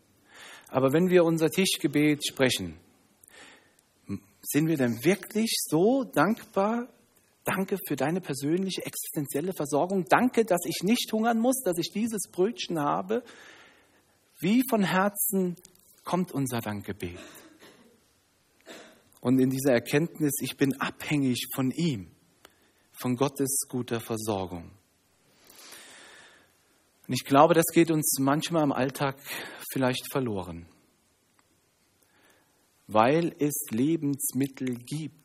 Aber 0.69 0.93
wenn 0.93 1.09
wir 1.09 1.23
unser 1.23 1.49
Tischgebet 1.49 2.25
sprechen, 2.25 2.77
sind 4.41 4.67
wir 4.67 4.77
denn 4.77 5.03
wirklich 5.03 5.55
so 5.59 6.03
dankbar? 6.03 6.87
Danke 7.43 7.77
für 7.87 7.95
deine 7.95 8.19
persönliche 8.19 8.85
existenzielle 8.85 9.53
Versorgung. 9.53 10.05
Danke, 10.09 10.43
dass 10.43 10.65
ich 10.65 10.83
nicht 10.83 11.11
hungern 11.13 11.39
muss, 11.39 11.61
dass 11.63 11.77
ich 11.77 11.91
dieses 11.91 12.29
Brötchen 12.29 12.79
habe. 12.79 13.23
Wie 14.39 14.63
von 14.69 14.83
Herzen 14.83 15.55
kommt 16.03 16.31
unser 16.31 16.59
Dankgebet? 16.59 17.17
Und 19.21 19.39
in 19.39 19.49
dieser 19.49 19.73
Erkenntnis, 19.73 20.35
ich 20.41 20.57
bin 20.57 20.79
abhängig 20.79 21.47
von 21.53 21.71
ihm, 21.71 22.11
von 22.91 23.15
Gottes 23.15 23.65
guter 23.67 23.99
Versorgung. 23.99 24.71
Und 27.07 27.13
ich 27.13 27.23
glaube, 27.23 27.53
das 27.53 27.65
geht 27.73 27.89
uns 27.89 28.17
manchmal 28.19 28.63
im 28.63 28.73
Alltag 28.73 29.17
vielleicht 29.71 30.11
verloren, 30.11 30.67
weil 32.87 33.35
es 33.39 33.55
Lebensmittel 33.71 34.75
gibt. 34.75 35.15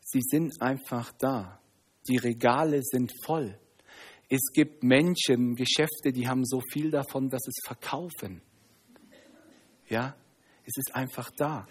Sie 0.00 0.20
sind 0.22 0.60
einfach 0.60 1.12
da. 1.18 1.60
Die 2.08 2.16
Regale 2.16 2.82
sind 2.82 3.12
voll. 3.24 3.58
Es 4.28 4.40
gibt 4.52 4.82
Menschen, 4.82 5.54
Geschäfte, 5.54 6.12
die 6.12 6.28
haben 6.28 6.44
so 6.44 6.60
viel 6.72 6.90
davon, 6.90 7.28
dass 7.28 7.46
es 7.46 7.56
verkaufen. 7.64 8.42
Ja, 9.88 10.16
es 10.64 10.76
ist 10.76 10.94
einfach 10.94 11.30
da. 11.36 11.66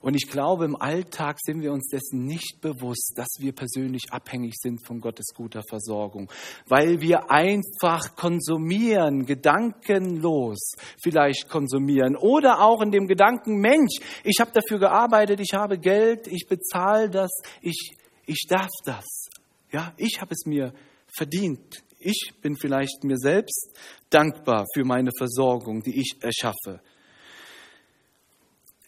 Und 0.00 0.14
ich 0.14 0.28
glaube, 0.28 0.64
im 0.64 0.76
Alltag 0.76 1.38
sind 1.40 1.62
wir 1.62 1.72
uns 1.72 1.88
dessen 1.88 2.24
nicht 2.24 2.60
bewusst, 2.60 3.14
dass 3.16 3.28
wir 3.38 3.52
persönlich 3.52 4.12
abhängig 4.12 4.54
sind 4.56 4.84
von 4.86 5.00
Gottes 5.00 5.26
guter 5.34 5.62
Versorgung, 5.68 6.30
weil 6.66 7.00
wir 7.00 7.30
einfach 7.30 8.16
konsumieren, 8.16 9.26
gedankenlos 9.26 10.72
vielleicht 11.02 11.48
konsumieren 11.48 12.16
oder 12.16 12.60
auch 12.60 12.82
in 12.82 12.90
dem 12.90 13.06
Gedanken, 13.06 13.60
Mensch, 13.60 14.00
ich 14.24 14.40
habe 14.40 14.50
dafür 14.52 14.78
gearbeitet, 14.78 15.40
ich 15.40 15.54
habe 15.54 15.78
Geld, 15.78 16.26
ich 16.26 16.46
bezahle 16.48 17.10
das, 17.10 17.30
ich, 17.60 17.96
ich 18.26 18.46
darf 18.48 18.70
das. 18.84 19.28
Ja, 19.72 19.94
ich 19.96 20.20
habe 20.20 20.32
es 20.32 20.44
mir 20.46 20.72
verdient. 21.16 21.82
Ich 21.98 22.32
bin 22.40 22.56
vielleicht 22.56 23.04
mir 23.04 23.16
selbst 23.16 23.78
dankbar 24.10 24.66
für 24.74 24.84
meine 24.84 25.10
Versorgung, 25.16 25.82
die 25.82 26.00
ich 26.00 26.16
erschaffe. 26.20 26.80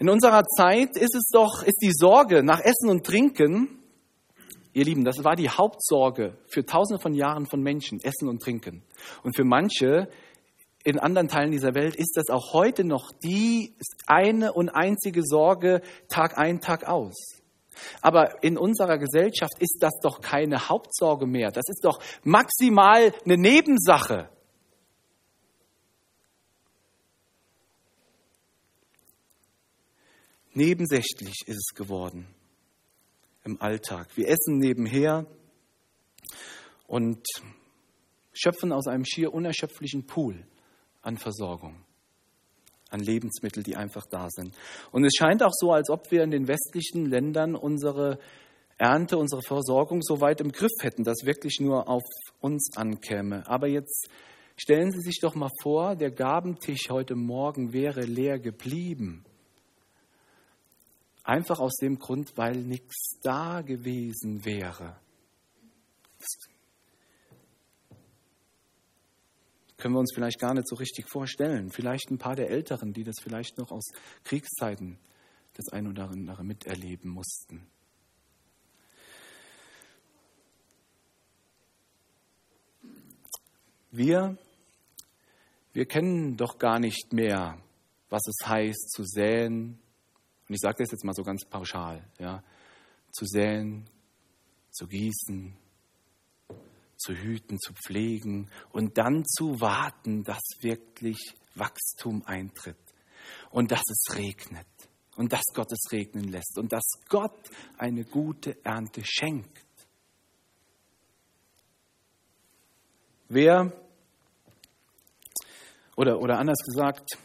In 0.04 0.11
unserer 0.11 0.44
Zeit 0.44 0.99
ist 0.99 1.14
es 1.14 1.30
doch, 1.32 1.62
ist 1.62 1.78
die 1.80 1.90
Sorge 1.90 2.42
nach 2.42 2.61
Essen 2.61 2.90
und 2.90 3.06
Trinken, 3.06 3.78
ihr 4.75 4.84
Lieben, 4.84 5.02
das 5.02 5.25
war 5.25 5.34
die 5.34 5.49
Hauptsorge 5.49 6.37
für 6.46 6.66
tausende 6.66 7.00
von 7.00 7.14
Jahren 7.14 7.46
von 7.46 7.62
Menschen, 7.62 8.00
Essen 8.04 8.28
und 8.28 8.42
Trinken. 8.42 8.82
Und 9.23 9.34
für 9.34 9.44
manche 9.44 10.11
in 10.84 10.99
anderen 10.99 11.28
Teilen 11.28 11.52
dieser 11.52 11.75
Welt 11.75 11.96
ist 11.96 12.18
das 12.18 12.28
auch 12.28 12.52
heute 12.52 12.84
noch 12.84 13.12
die 13.12 13.73
eine 14.06 14.52
und 14.52 14.68
einzige 14.68 15.23
Sorge 15.25 15.80
Tag 16.11 16.37
ein, 16.37 16.61
Tag 16.61 16.87
aus. 16.87 17.40
Aber 18.02 18.44
in 18.44 18.58
unserer 18.58 18.99
Gesellschaft 18.99 19.54
ist 19.58 19.78
das 19.80 19.94
doch 20.02 20.20
keine 20.20 20.68
Hauptsorge 20.68 21.26
mehr. 21.26 21.50
Das 21.50 21.64
ist 21.70 21.83
doch 21.83 21.98
maximal 22.24 23.11
eine 23.24 23.38
Nebensache. 23.38 24.29
Nebensächlich 30.57 31.35
ist 31.47 31.57
es 31.57 31.75
geworden 31.75 32.29
im 33.43 33.61
Alltag. 33.61 34.17
Wir 34.17 34.29
essen 34.29 34.59
nebenher 34.59 35.27
und 36.87 37.27
schöpfen 38.33 38.71
aus 38.71 38.87
einem 38.87 39.05
schier 39.05 39.35
unerschöpflichen 39.35 40.07
Pool 40.07 40.47
an 41.03 41.17
Versorgung, 41.17 41.75
an 42.88 43.01
Lebensmitteln, 43.01 43.64
die 43.64 43.75
einfach 43.75 44.07
da 44.07 44.29
sind. 44.31 44.55
Und 44.93 45.05
es 45.05 45.14
scheint 45.19 45.43
auch 45.43 45.53
so, 45.53 45.73
als 45.73 45.90
ob 45.90 46.12
wir 46.12 46.23
in 46.23 46.31
den 46.31 46.47
westlichen 46.47 47.07
Ländern 47.07 47.57
unsere 47.57 48.21
Ernte, 48.79 49.19
unsere 49.19 49.43
Versorgung 49.43 50.03
so 50.03 50.21
weit 50.21 50.40
im 50.40 50.53
Griff 50.53 50.83
hätten, 50.83 51.03
dass 51.03 51.25
wirklich 51.25 51.59
nur 51.61 51.88
auf 51.88 52.05
uns 52.40 52.77
ankäme. 52.77 53.43
Aber 53.49 53.67
jetzt 53.67 54.09
stellen 54.57 54.93
Sie 54.93 55.01
sich 55.01 55.19
doch 55.21 55.35
mal 55.35 55.51
vor, 55.62 55.97
der 55.97 56.12
Gabentisch 56.12 56.90
heute 56.90 57.17
Morgen 57.17 57.73
wäre 57.73 58.03
leer 58.03 58.38
geblieben. 58.38 59.25
Einfach 61.24 61.58
aus 61.58 61.76
dem 61.76 61.98
Grund, 61.98 62.37
weil 62.37 62.56
nichts 62.58 63.18
da 63.22 63.62
gewesen 63.62 64.44
wäre. 64.44 65.00
Das 66.18 66.28
können 69.78 69.94
wir 69.94 70.00
uns 70.00 70.12
vielleicht 70.14 70.38
gar 70.38 70.52
nicht 70.52 70.68
so 70.68 70.76
richtig 70.76 71.08
vorstellen. 71.10 71.70
Vielleicht 71.70 72.10
ein 72.10 72.18
paar 72.18 72.37
der 72.37 72.50
Älteren, 72.50 72.92
die 72.92 73.04
das 73.04 73.16
vielleicht 73.22 73.56
noch 73.56 73.70
aus 73.70 73.90
Kriegszeiten 74.22 74.98
das 75.54 75.72
ein 75.72 75.87
oder 75.87 76.10
andere 76.10 76.44
miterleben 76.44 77.10
mussten. 77.10 77.66
Wir, 83.90 84.37
wir 85.72 85.87
kennen 85.87 86.37
doch 86.37 86.58
gar 86.58 86.80
nicht 86.80 87.12
mehr, 87.12 87.62
was 88.10 88.22
es 88.26 88.46
heißt 88.46 88.90
zu 88.90 89.04
säen 89.04 89.78
und 90.48 90.54
ich 90.54 90.61
sage 90.61 90.83
das 90.83 90.90
jetzt 90.90 91.04
mal 91.04 91.14
so 91.14 91.22
ganz 91.22 91.44
pauschal, 91.44 92.04
ja, 92.18 92.42
zu 93.12 93.24
säen, 93.24 93.88
zu 94.70 94.87
gießen, 94.87 95.57
zu 96.96 97.14
hüten, 97.14 97.59
zu 97.59 97.72
pflegen 97.74 98.50
und 98.70 98.98
dann 98.98 99.24
zu 99.24 99.61
warten, 99.61 100.24
dass 100.24 100.42
wirklich 100.61 101.35
Wachstum 101.54 102.24
eintritt 102.26 102.76
und 103.50 103.70
dass 103.70 103.83
es 103.88 104.16
regnet 104.16 104.66
und 105.16 105.33
dass 105.33 105.44
Gott 105.54 105.70
es 105.72 105.92
regnen 105.92 106.28
lässt 106.28 106.59
und 106.59 106.72
dass 106.72 106.85
Gott 107.09 107.50
eine 107.78 108.04
gute 108.04 108.62
Ernte 108.64 109.02
schenkt. 109.04 109.64
Wer, 113.28 113.72
oder, 115.96 116.20
oder 116.20 116.38
anders 116.38 116.59
gesagt, 116.64 117.18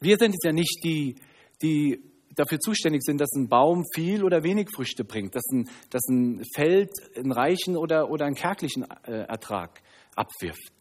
wir 0.00 0.16
sind 0.18 0.34
es 0.34 0.44
ja 0.44 0.52
nicht 0.52 0.84
die, 0.84 1.16
die 1.62 2.15
dafür 2.36 2.60
zuständig 2.60 3.02
sind, 3.02 3.20
dass 3.20 3.32
ein 3.34 3.48
Baum 3.48 3.84
viel 3.94 4.22
oder 4.22 4.44
wenig 4.44 4.68
Früchte 4.74 5.04
bringt, 5.04 5.34
dass 5.34 5.44
ein, 5.50 5.68
dass 5.90 6.02
ein 6.08 6.42
Feld 6.54 6.90
einen 7.16 7.32
reichen 7.32 7.76
oder, 7.76 8.10
oder 8.10 8.26
einen 8.26 8.36
kärglichen 8.36 8.84
äh, 9.04 9.22
Ertrag 9.22 9.82
abwirft. 10.14 10.72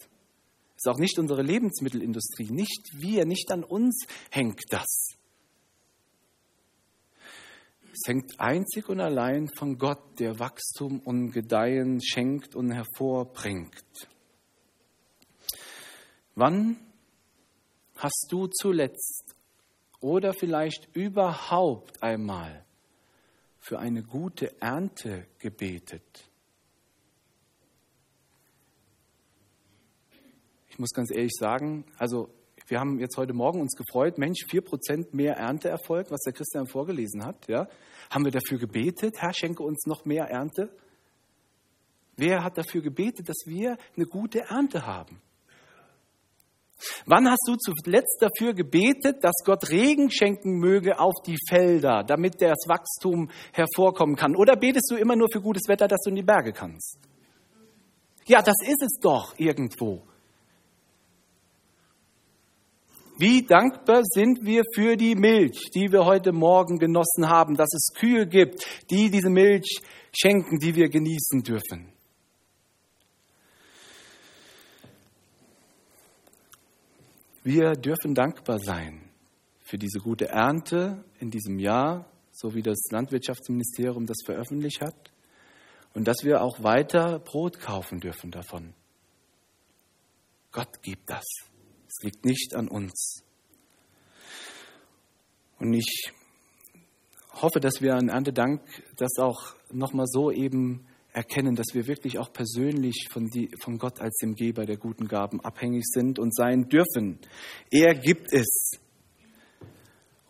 Ist 0.76 0.88
auch 0.88 1.00
nicht 1.00 1.18
unsere 1.18 1.42
Lebensmittelindustrie, 1.42 2.52
nicht 2.52 2.92
wir, 2.94 3.26
nicht 3.26 3.52
an 3.52 3.64
uns 3.64 4.06
hängt 4.30 4.62
das. 4.70 5.16
Es 7.92 8.08
hängt 8.08 8.40
einzig 8.42 8.90
und 8.90 9.00
allein 9.00 9.48
von 9.48 9.78
Gott, 9.78 10.20
der 10.20 10.38
Wachstum 10.38 11.00
und 11.00 11.32
Gedeihen 11.32 12.02
schenkt 12.04 12.54
und 12.54 12.72
hervorbringt. 12.72 14.10
Wann 16.36 16.76
hast 17.96 18.28
du 18.30 18.48
zuletzt 18.48 19.25
oder 20.00 20.34
vielleicht 20.34 20.96
überhaupt 20.96 22.02
einmal 22.04 22.66
für 23.60 23.80
eine 23.80 24.04
gute 24.04 24.60
Ernte 24.62 25.26
gebetet? 25.40 26.30
Ich 30.68 30.80
muss 30.80 30.92
ganz 30.92 31.10
ehrlich 31.10 31.34
sagen, 31.34 31.86
also 31.98 32.30
wir 32.68 32.80
haben 32.80 33.00
jetzt 33.00 33.18
heute 33.18 33.34
Morgen 33.34 33.62
uns 33.62 33.76
gefreut, 33.76 34.18
Mensch, 34.18 34.46
4% 34.50 35.16
mehr 35.16 35.38
Ernteerfolg, 35.38 36.10
was 36.10 36.22
der 36.22 36.34
Christian 36.34 36.68
vorgelesen 36.68 37.24
hat. 37.24 37.48
Ja? 37.48 37.68
Haben 38.10 38.26
wir 38.26 38.32
dafür 38.32 38.58
gebetet, 38.58 39.16
Herr, 39.20 39.34
schenke 39.34 39.64
uns 39.64 39.86
noch 39.86 40.06
mehr 40.06 40.26
Ernte? 40.26 40.76
Wer 42.18 42.44
hat 42.44 42.58
dafür 42.58 42.82
gebetet, 42.82 43.30
dass 43.30 43.44
wir 43.46 43.78
eine 43.96 44.06
gute 44.06 44.42
Ernte 44.50 44.86
haben? 44.86 45.22
Wann 47.06 47.30
hast 47.30 47.44
du 47.48 47.56
zuletzt 47.56 48.22
dafür 48.22 48.54
gebetet, 48.54 49.24
dass 49.24 49.36
Gott 49.44 49.70
Regen 49.70 50.12
schenken 50.12 50.60
möge 50.60 51.00
auf 51.00 51.14
die 51.26 51.38
Felder, 51.48 52.04
damit 52.04 52.42
das 52.42 52.68
Wachstum 52.68 53.30
hervorkommen 53.54 54.16
kann? 54.16 54.36
Oder 54.36 54.56
betest 54.56 54.92
du 54.92 54.96
immer 54.96 55.16
nur 55.16 55.30
für 55.32 55.42
gutes 55.42 55.68
Wetter, 55.68 55.88
dass 55.88 56.02
du 56.02 56.10
in 56.10 56.16
die 56.16 56.24
Berge 56.24 56.52
kannst? 56.52 57.00
Ja, 58.28 58.42
das 58.42 58.56
ist 58.68 58.82
es 58.82 59.00
doch 59.00 59.34
irgendwo. 59.38 60.04
Wie 63.18 63.44
dankbar 63.44 64.02
sind 64.04 64.40
wir 64.44 64.64
für 64.74 64.98
die 64.98 65.16
Milch, 65.16 65.70
die 65.74 65.92
wir 65.92 66.04
heute 66.04 66.34
Morgen 66.34 66.80
genossen 66.80 67.30
haben, 67.30 67.56
dass 67.56 67.74
es 67.74 67.94
Kühe 67.98 68.28
gibt, 68.28 68.68
die 68.90 69.10
diese 69.10 69.30
Milch 69.30 69.80
schenken, 70.12 70.60
die 70.60 70.76
wir 70.76 70.90
genießen 70.90 71.42
dürfen. 71.42 71.95
Wir 77.46 77.74
dürfen 77.74 78.16
dankbar 78.16 78.58
sein 78.58 79.08
für 79.60 79.78
diese 79.78 80.00
gute 80.00 80.30
Ernte 80.30 81.06
in 81.20 81.30
diesem 81.30 81.60
Jahr, 81.60 82.10
so 82.32 82.56
wie 82.56 82.64
das 82.64 82.88
Landwirtschaftsministerium 82.90 84.08
das 84.08 84.18
veröffentlicht 84.26 84.82
hat, 84.82 85.12
und 85.94 86.08
dass 86.08 86.24
wir 86.24 86.42
auch 86.42 86.64
weiter 86.64 87.20
Brot 87.20 87.60
kaufen 87.60 88.00
dürfen 88.00 88.32
davon. 88.32 88.74
Gott 90.52 90.82
gibt 90.82 91.08
das. 91.08 91.24
Es 91.88 92.02
liegt 92.02 92.26
nicht 92.26 92.56
an 92.56 92.68
uns. 92.68 93.24
Und 95.60 95.72
ich 95.76 96.12
hoffe, 97.32 97.60
dass 97.60 97.80
wir 97.80 97.94
an 97.94 98.10
Erntedank 98.10 98.64
das 98.96 99.20
auch 99.20 99.54
nochmal 99.72 100.08
so 100.08 100.32
eben 100.32 100.88
erkennen, 101.16 101.56
dass 101.56 101.68
wir 101.74 101.88
wirklich 101.88 102.20
auch 102.20 102.32
persönlich 102.34 103.08
von, 103.10 103.30
die, 103.30 103.50
von 103.62 103.78
Gott 103.78 104.02
als 104.02 104.18
dem 104.18 104.36
Geber 104.36 104.66
der 104.66 104.78
guten 104.78 105.08
Gaben 105.08 105.40
abhängig 105.40 105.84
sind 105.86 106.20
und 106.20 106.36
sein 106.36 106.68
dürfen. 106.68 107.20
Er 107.72 107.96
gibt 107.96 108.34
es. 108.34 108.72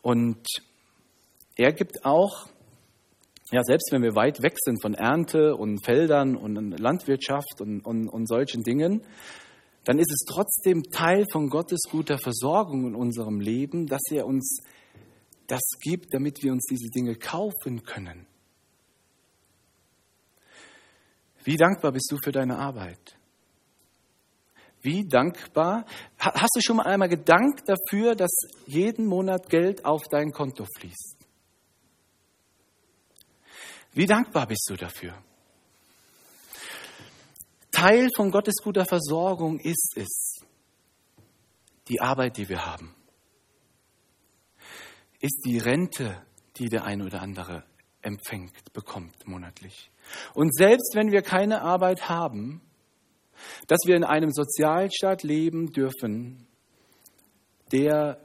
Und 0.02 0.46
er 1.56 1.74
gibt 1.74 2.06
auch, 2.06 2.48
ja, 3.52 3.64
selbst 3.64 3.92
wenn 3.92 4.04
wir 4.04 4.16
weit 4.16 4.44
weg 4.44 4.54
sind 4.58 4.82
von 4.82 4.94
Ernte 4.94 5.56
und 5.56 5.84
Feldern 5.84 6.36
und 6.36 6.56
Landwirtschaft 6.80 7.62
und, 7.62 7.82
und, 7.82 8.08
und 8.08 8.28
solchen 8.28 8.64
Dingen, 8.64 9.02
dann 9.86 9.98
ist 9.98 10.12
es 10.12 10.26
trotzdem 10.28 10.84
Teil 10.84 11.26
von 11.32 11.50
Gottes 11.50 11.82
guter 11.90 12.20
Versorgung 12.20 12.88
in 12.88 12.96
unserem 12.96 13.40
Leben, 13.40 13.88
dass 13.88 14.02
er 14.12 14.26
uns 14.28 14.60
das 15.48 15.62
gibt, 15.80 16.14
damit 16.14 16.44
wir 16.44 16.52
uns 16.52 16.66
diese 16.70 16.90
Dinge 16.90 17.16
kaufen 17.16 17.84
können. 17.84 18.28
Wie 21.46 21.58
dankbar 21.58 21.92
bist 21.92 22.12
du 22.12 22.18
für 22.18 22.32
deine 22.32 22.58
Arbeit? 22.58 23.18
Wie 24.82 25.08
dankbar? 25.08 25.86
Hast 26.18 26.56
du 26.56 26.62
schon 26.62 26.78
mal 26.78 26.88
einmal 26.88 27.08
gedankt 27.08 27.70
dafür, 27.70 28.16
dass 28.16 28.32
jeden 28.66 29.06
Monat 29.06 29.50
Geld 29.50 29.86
auf 29.86 30.08
dein 30.10 30.32
Konto 30.32 30.66
fließt? 30.78 31.18
Wie 33.94 34.08
dankbar 34.08 34.48
bist 34.48 34.68
du 34.70 34.76
dafür? 34.76 35.16
Teil 37.72 38.10
von 38.16 38.32
Gottes 38.32 38.56
guter 38.64 38.86
Versorgung 38.86 39.60
ist 39.60 39.94
es, 39.96 40.44
die 41.88 42.02
Arbeit, 42.02 42.38
die 42.38 42.50
wir 42.50 42.66
haben, 42.66 42.96
ist 45.20 45.44
die 45.46 45.60
Rente, 45.60 46.26
die 46.58 46.70
der 46.70 46.86
eine 46.86 47.06
oder 47.06 47.22
andere 47.22 47.64
empfängt, 48.06 48.74
bekommt 48.74 49.28
monatlich. 49.28 49.92
Und 50.34 50.56
selbst 50.56 50.94
wenn 50.94 51.12
wir 51.12 51.22
keine 51.22 51.62
Arbeit 51.62 52.08
haben, 52.08 52.62
dass 53.68 53.80
wir 53.86 53.96
in 53.96 54.04
einem 54.04 54.32
Sozialstaat 54.32 55.24
leben 55.24 55.72
dürfen, 55.72 56.48
der 57.72 58.22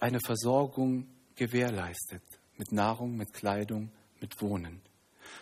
eine 0.00 0.20
Versorgung 0.20 1.08
gewährleistet, 1.34 2.22
mit 2.56 2.70
Nahrung, 2.70 3.16
mit 3.16 3.32
Kleidung, 3.32 3.90
mit 4.20 4.40
Wohnen. 4.40 4.82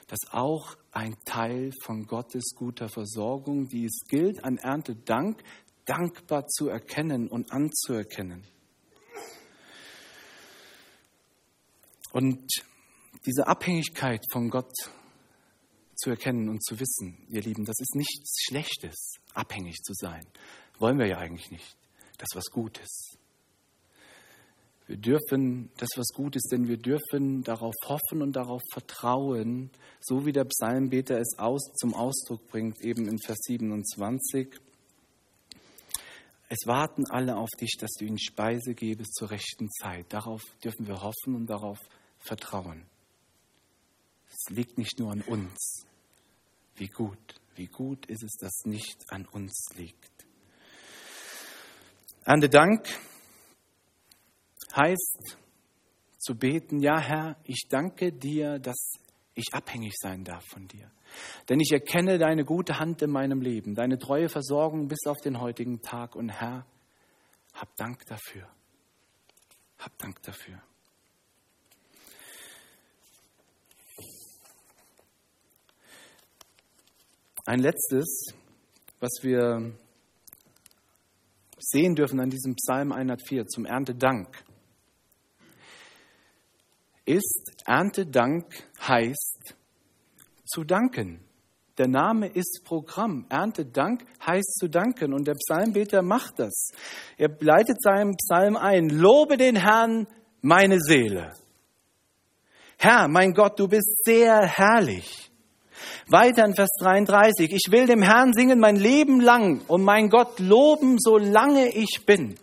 Das 0.06 0.18
ist 0.22 0.32
auch 0.32 0.76
ein 0.92 1.16
Teil 1.24 1.72
von 1.82 2.06
Gottes 2.06 2.54
guter 2.54 2.88
Versorgung, 2.88 3.68
die 3.68 3.84
es 3.84 4.04
gilt, 4.08 4.44
an 4.44 4.58
Erntedank 4.58 5.42
dankbar 5.84 6.46
zu 6.46 6.68
erkennen 6.68 7.28
und 7.28 7.52
anzuerkennen. 7.52 8.44
Und 12.12 12.46
diese 13.26 13.46
Abhängigkeit 13.46 14.24
von 14.30 14.50
Gott 14.50 14.72
zu 15.96 16.10
erkennen 16.10 16.48
und 16.48 16.64
zu 16.64 16.78
wissen, 16.80 17.26
ihr 17.28 17.42
Lieben, 17.42 17.64
das 17.64 17.78
ist 17.78 17.94
nichts 17.94 18.42
Schlechtes, 18.44 19.14
abhängig 19.34 19.82
zu 19.82 19.92
sein. 19.94 20.26
Wollen 20.78 20.98
wir 20.98 21.06
ja 21.06 21.18
eigentlich 21.18 21.50
nicht. 21.50 21.76
Das 22.18 22.28
ist 22.32 22.36
was 22.36 22.50
Gutes. 22.50 23.16
Wir 24.86 24.96
dürfen, 24.96 25.70
das 25.76 25.90
was 25.96 26.08
Gutes, 26.08 26.42
denn 26.50 26.66
wir 26.66 26.76
dürfen 26.76 27.42
darauf 27.44 27.74
hoffen 27.86 28.20
und 28.20 28.32
darauf 28.32 28.60
vertrauen, 28.72 29.70
so 30.00 30.26
wie 30.26 30.32
der 30.32 30.44
Psalmbeter 30.44 31.18
es 31.18 31.38
aus, 31.38 31.72
zum 31.76 31.94
Ausdruck 31.94 32.48
bringt, 32.48 32.80
eben 32.82 33.06
in 33.06 33.18
Vers 33.18 33.38
27. 33.46 34.48
Es 36.48 36.66
warten 36.66 37.06
alle 37.08 37.36
auf 37.36 37.48
dich, 37.58 37.76
dass 37.78 37.92
du 37.92 38.04
ihnen 38.04 38.18
Speise 38.18 38.74
gebest 38.74 39.14
zur 39.14 39.30
rechten 39.30 39.70
Zeit. 39.70 40.12
Darauf 40.12 40.42
dürfen 40.62 40.86
wir 40.86 41.00
hoffen 41.00 41.36
und 41.36 41.46
darauf 41.46 41.78
vertrauen. 42.18 42.84
Es 44.44 44.54
liegt 44.54 44.78
nicht 44.78 44.98
nur 44.98 45.12
an 45.12 45.22
uns. 45.22 45.86
Wie 46.74 46.88
gut, 46.88 47.40
wie 47.54 47.66
gut 47.66 48.06
ist 48.06 48.24
es, 48.24 48.36
dass 48.40 48.64
nicht 48.64 49.04
an 49.12 49.26
uns 49.26 49.68
liegt. 49.76 50.10
Ande 52.24 52.48
Dank 52.48 52.88
heißt 54.74 55.36
zu 56.18 56.34
beten, 56.36 56.80
ja 56.80 56.98
Herr, 56.98 57.36
ich 57.44 57.66
danke 57.68 58.12
dir, 58.12 58.58
dass 58.58 58.94
ich 59.34 59.52
abhängig 59.52 59.92
sein 59.96 60.24
darf 60.24 60.44
von 60.46 60.66
dir. 60.66 60.90
Denn 61.48 61.60
ich 61.60 61.70
erkenne 61.72 62.18
deine 62.18 62.44
gute 62.44 62.78
Hand 62.78 63.02
in 63.02 63.10
meinem 63.10 63.40
Leben, 63.40 63.74
deine 63.74 63.98
treue 63.98 64.28
Versorgung 64.28 64.88
bis 64.88 65.06
auf 65.06 65.20
den 65.20 65.40
heutigen 65.40 65.82
Tag. 65.82 66.16
Und 66.16 66.30
Herr, 66.30 66.66
hab 67.54 67.76
Dank 67.76 68.06
dafür. 68.06 68.48
Hab 69.78 69.96
Dank 69.98 70.22
dafür. 70.22 70.60
Ein 77.44 77.58
letztes, 77.58 78.32
was 79.00 79.10
wir 79.22 79.72
sehen 81.58 81.96
dürfen 81.96 82.20
an 82.20 82.30
diesem 82.30 82.54
Psalm 82.54 82.92
104 82.92 83.48
zum 83.48 83.64
Erntedank, 83.64 84.44
ist 87.04 87.50
Erntedank 87.66 88.46
heißt 88.80 89.56
zu 90.44 90.62
danken. 90.62 91.24
Der 91.78 91.88
Name 91.88 92.28
ist 92.28 92.62
Programm. 92.64 93.26
Erntedank 93.28 94.04
heißt 94.24 94.58
zu 94.60 94.68
danken. 94.68 95.12
Und 95.12 95.26
der 95.26 95.34
Psalmbeter 95.34 96.02
macht 96.02 96.38
das. 96.38 96.68
Er 97.16 97.36
leitet 97.40 97.82
seinen 97.82 98.14
Psalm 98.18 98.56
ein. 98.56 98.88
Lobe 98.88 99.36
den 99.36 99.56
Herrn, 99.56 100.06
meine 100.42 100.78
Seele. 100.78 101.32
Herr, 102.78 103.08
mein 103.08 103.32
Gott, 103.32 103.58
du 103.58 103.66
bist 103.66 104.04
sehr 104.04 104.46
herrlich. 104.46 105.31
Weiter 106.08 106.44
in 106.44 106.54
Vers 106.54 106.70
33. 106.80 107.52
Ich 107.52 107.70
will 107.70 107.86
dem 107.86 108.02
Herrn 108.02 108.32
singen 108.32 108.58
mein 108.58 108.76
Leben 108.76 109.20
lang 109.20 109.62
und 109.68 109.82
mein 109.82 110.08
Gott 110.08 110.38
loben, 110.40 110.98
solange 110.98 111.68
ich 111.68 112.04
bin. 112.06 112.36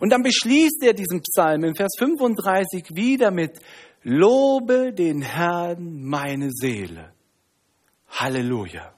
Und 0.00 0.10
dann 0.10 0.22
beschließt 0.22 0.82
er 0.82 0.92
diesen 0.92 1.22
Psalm 1.22 1.64
in 1.64 1.74
Vers 1.74 1.92
35 1.98 2.90
wieder 2.94 3.30
mit, 3.30 3.58
Lobe 4.04 4.92
den 4.92 5.22
Herrn 5.22 6.02
meine 6.02 6.50
Seele. 6.50 7.12
Halleluja. 8.08 8.92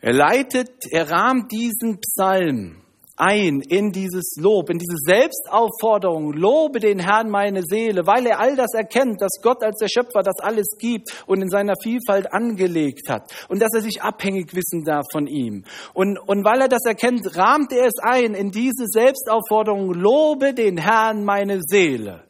Er 0.00 0.12
leitet, 0.12 0.84
er 0.90 1.10
rahmt 1.10 1.52
diesen 1.52 2.00
Psalm 2.00 2.81
ein 3.16 3.60
in 3.60 3.92
dieses 3.92 4.36
Lob, 4.38 4.70
in 4.70 4.78
diese 4.78 4.96
Selbstaufforderung. 5.04 6.32
Lobe 6.32 6.80
den 6.80 6.98
Herrn 6.98 7.30
meine 7.30 7.62
Seele, 7.62 8.06
weil 8.06 8.26
er 8.26 8.40
all 8.40 8.56
das 8.56 8.72
erkennt, 8.74 9.20
dass 9.20 9.40
Gott 9.42 9.62
als 9.62 9.78
der 9.78 9.88
Schöpfer 9.88 10.22
das 10.22 10.38
alles 10.40 10.76
gibt 10.78 11.24
und 11.26 11.42
in 11.42 11.50
seiner 11.50 11.74
Vielfalt 11.82 12.32
angelegt 12.32 13.08
hat 13.08 13.30
und 13.48 13.60
dass 13.60 13.74
er 13.74 13.82
sich 13.82 14.02
abhängig 14.02 14.54
wissen 14.54 14.84
darf 14.84 15.04
von 15.12 15.26
ihm. 15.26 15.64
Und, 15.94 16.18
und 16.18 16.44
weil 16.44 16.60
er 16.60 16.68
das 16.68 16.84
erkennt, 16.86 17.36
rahmt 17.36 17.72
er 17.72 17.86
es 17.86 17.98
ein 18.02 18.34
in 18.34 18.50
diese 18.50 18.86
Selbstaufforderung. 18.86 19.92
Lobe 19.92 20.54
den 20.54 20.78
Herrn 20.78 21.24
meine 21.24 21.60
Seele. 21.62 22.24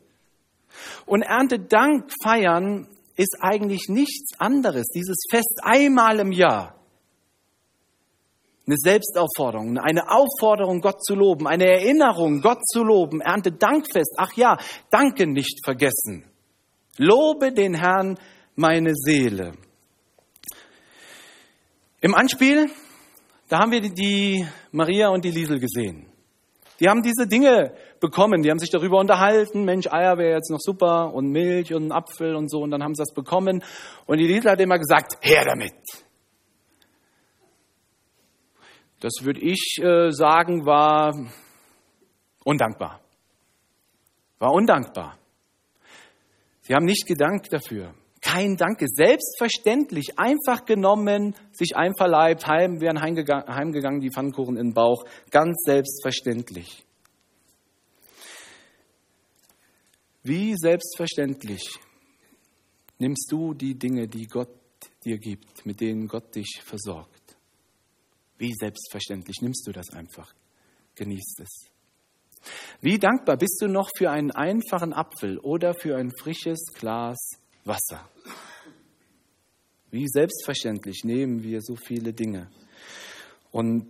Und 1.06 1.22
Erntedank 1.22 2.10
feiern 2.22 2.88
ist 3.16 3.36
eigentlich 3.40 3.88
nichts 3.88 4.38
anderes. 4.38 4.86
Dieses 4.94 5.24
Fest 5.30 5.60
einmal 5.62 6.18
im 6.18 6.32
Jahr 6.32 6.81
eine 8.66 8.76
Selbstaufforderung, 8.76 9.78
eine 9.78 10.08
Aufforderung, 10.08 10.80
Gott 10.80 11.02
zu 11.04 11.14
loben, 11.14 11.46
eine 11.46 11.66
Erinnerung, 11.66 12.40
Gott 12.40 12.64
zu 12.64 12.82
loben, 12.82 13.20
Ernte 13.20 13.52
Dankfest. 13.52 14.14
Ach 14.18 14.32
ja, 14.34 14.56
danke 14.90 15.26
nicht 15.26 15.64
vergessen. 15.64 16.24
Lobe 16.96 17.52
den 17.52 17.74
Herrn 17.74 18.18
meine 18.54 18.94
Seele. 18.94 19.52
Im 22.00 22.14
Anspiel, 22.14 22.70
da 23.48 23.60
haben 23.60 23.72
wir 23.72 23.80
die 23.80 24.46
Maria 24.70 25.08
und 25.08 25.24
die 25.24 25.30
Liesel 25.30 25.58
gesehen. 25.58 26.06
Die 26.80 26.88
haben 26.88 27.02
diese 27.02 27.26
Dinge 27.26 27.74
bekommen, 28.00 28.42
die 28.42 28.50
haben 28.50 28.58
sich 28.58 28.70
darüber 28.70 28.98
unterhalten, 28.98 29.64
Mensch, 29.64 29.86
Eier 29.86 30.18
wäre 30.18 30.34
jetzt 30.34 30.50
noch 30.50 30.58
super 30.58 31.14
und 31.14 31.30
Milch 31.30 31.72
und 31.72 31.92
Apfel 31.92 32.34
und 32.34 32.50
so 32.50 32.60
und 32.60 32.72
dann 32.72 32.82
haben 32.82 32.94
sie 32.94 33.02
das 33.02 33.14
bekommen 33.14 33.62
und 34.06 34.18
die 34.18 34.26
Liesel 34.26 34.50
hat 34.50 34.60
immer 34.60 34.78
gesagt, 34.78 35.16
her 35.20 35.44
damit. 35.44 35.74
Das 39.02 39.24
würde 39.24 39.40
ich 39.40 39.78
äh, 39.82 40.10
sagen, 40.12 40.64
war 40.64 41.12
Undankbar. 42.44 43.00
War 44.38 44.52
undankbar. 44.52 45.18
Sie 46.62 46.74
haben 46.74 46.84
nicht 46.84 47.06
gedankt 47.06 47.52
dafür. 47.52 47.94
Kein 48.20 48.56
Danke. 48.56 48.86
Selbstverständlich. 48.88 50.18
Einfach 50.18 50.64
genommen, 50.64 51.34
sich 51.52 51.76
einverleibt, 51.76 52.46
heim, 52.46 52.80
wären 52.80 53.00
heimgegangen, 53.00 54.00
die 54.00 54.10
Pfannkuchen 54.10 54.56
in 54.56 54.68
den 54.68 54.74
Bauch. 54.74 55.04
Ganz 55.30 55.56
selbstverständlich. 55.64 56.84
Wie 60.24 60.54
selbstverständlich 60.56 61.78
nimmst 62.98 63.30
du 63.30 63.54
die 63.54 63.74
Dinge, 63.74 64.06
die 64.06 64.26
Gott 64.26 64.50
dir 65.04 65.18
gibt, 65.18 65.66
mit 65.66 65.80
denen 65.80 66.06
Gott 66.06 66.34
dich 66.34 66.60
versorgt? 66.64 67.11
Wie 68.42 68.54
selbstverständlich 68.54 69.40
nimmst 69.40 69.68
du 69.68 69.70
das 69.70 69.90
einfach? 69.90 70.34
Genießt 70.96 71.42
es. 71.42 71.70
Wie 72.80 72.98
dankbar 72.98 73.36
bist 73.36 73.58
du 73.60 73.68
noch 73.68 73.88
für 73.96 74.10
einen 74.10 74.32
einfachen 74.32 74.92
Apfel 74.92 75.38
oder 75.38 75.74
für 75.74 75.96
ein 75.96 76.10
frisches 76.10 76.58
Glas 76.74 77.18
Wasser? 77.64 78.10
Wie 79.92 80.08
selbstverständlich 80.08 81.04
nehmen 81.04 81.44
wir 81.44 81.60
so 81.62 81.76
viele 81.76 82.12
Dinge. 82.12 82.50
Und 83.52 83.88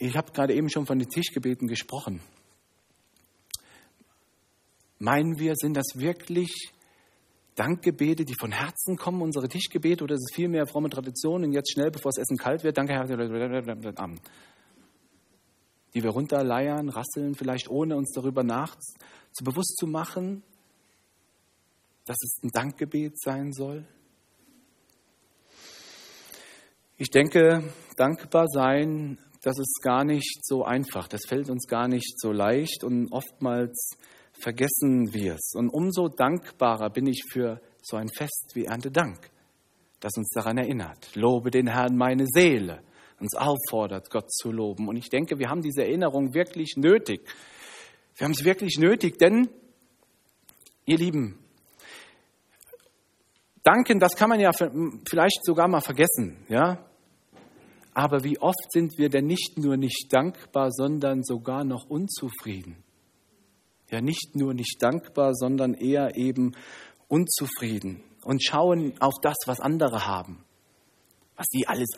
ich 0.00 0.16
habe 0.16 0.32
gerade 0.32 0.52
eben 0.52 0.68
schon 0.68 0.86
von 0.86 0.98
den 0.98 1.08
Tischgebeten 1.08 1.68
gesprochen. 1.68 2.20
Meinen 4.98 5.38
wir, 5.38 5.54
sind 5.54 5.76
das 5.76 5.86
wirklich 5.94 6.72
Dankgebete, 7.58 8.24
die 8.24 8.34
von 8.38 8.52
Herzen 8.52 8.96
kommen, 8.96 9.20
unsere 9.20 9.48
Tischgebete, 9.48 10.04
oder 10.04 10.14
ist 10.14 10.30
es 10.30 10.34
vielmehr 10.34 10.66
fromme 10.66 10.90
Tradition 10.90 11.44
und 11.44 11.52
jetzt 11.52 11.72
schnell, 11.72 11.90
bevor 11.90 12.10
das 12.10 12.18
Essen 12.18 12.36
kalt 12.36 12.62
wird, 12.62 12.78
danke 12.78 12.92
Herr, 12.92 13.10
Amen 13.98 14.20
die 15.94 16.02
wir 16.02 16.10
runterleiern, 16.10 16.88
rasseln, 16.88 17.34
vielleicht 17.34 17.68
ohne 17.68 17.96
uns 17.96 18.12
darüber 18.12 18.44
nach 18.44 18.76
zu 19.32 19.44
bewusst 19.44 19.76
zu 19.76 19.86
machen, 19.86 20.42
dass 22.04 22.16
es 22.22 22.42
ein 22.42 22.50
Dankgebet 22.50 23.18
sein 23.20 23.52
soll? 23.52 23.86
Ich 26.96 27.10
denke, 27.10 27.72
dankbar 27.96 28.46
sein, 28.48 29.18
das 29.42 29.58
ist 29.58 29.80
gar 29.82 30.04
nicht 30.04 30.44
so 30.44 30.64
einfach. 30.64 31.06
Das 31.06 31.22
fällt 31.26 31.48
uns 31.48 31.66
gar 31.66 31.86
nicht 31.86 32.18
so 32.20 32.32
leicht 32.32 32.82
und 32.82 33.12
oftmals 33.12 33.90
vergessen 34.40 35.12
wir 35.12 35.34
es. 35.34 35.52
Und 35.54 35.68
umso 35.70 36.08
dankbarer 36.08 36.90
bin 36.90 37.06
ich 37.06 37.24
für 37.30 37.60
so 37.82 37.96
ein 37.96 38.08
Fest 38.08 38.52
wie 38.54 38.64
Erntedank, 38.64 39.30
das 40.00 40.12
uns 40.16 40.30
daran 40.30 40.58
erinnert. 40.58 41.14
Lobe 41.14 41.50
den 41.50 41.68
Herrn 41.68 41.96
meine 41.96 42.26
Seele 42.26 42.82
uns 43.20 43.34
auffordert, 43.34 44.10
Gott 44.10 44.30
zu 44.32 44.50
loben. 44.50 44.88
Und 44.88 44.96
ich 44.96 45.08
denke, 45.08 45.38
wir 45.38 45.48
haben 45.48 45.62
diese 45.62 45.82
Erinnerung 45.82 46.34
wirklich 46.34 46.76
nötig. 46.76 47.20
Wir 48.16 48.24
haben 48.24 48.32
es 48.32 48.44
wirklich 48.44 48.78
nötig, 48.78 49.18
denn, 49.18 49.48
ihr 50.86 50.98
Lieben, 50.98 51.38
danken, 53.62 53.98
das 53.98 54.14
kann 54.14 54.28
man 54.28 54.40
ja 54.40 54.50
vielleicht 54.52 55.44
sogar 55.44 55.68
mal 55.68 55.80
vergessen, 55.80 56.44
ja? 56.48 56.84
Aber 57.94 58.22
wie 58.22 58.38
oft 58.38 58.70
sind 58.70 58.96
wir 58.96 59.08
denn 59.08 59.26
nicht 59.26 59.58
nur 59.58 59.76
nicht 59.76 60.12
dankbar, 60.12 60.70
sondern 60.70 61.24
sogar 61.24 61.64
noch 61.64 61.86
unzufrieden? 61.88 62.84
Ja, 63.90 64.00
nicht 64.00 64.34
nur 64.34 64.54
nicht 64.54 64.82
dankbar, 64.82 65.34
sondern 65.34 65.74
eher 65.74 66.16
eben 66.16 66.52
unzufrieden 67.08 68.02
und 68.22 68.44
schauen 68.44 68.92
auf 69.00 69.14
das, 69.22 69.36
was 69.46 69.60
andere 69.60 70.06
haben, 70.06 70.44
was 71.36 71.46
sie 71.50 71.66
alles 71.66 71.88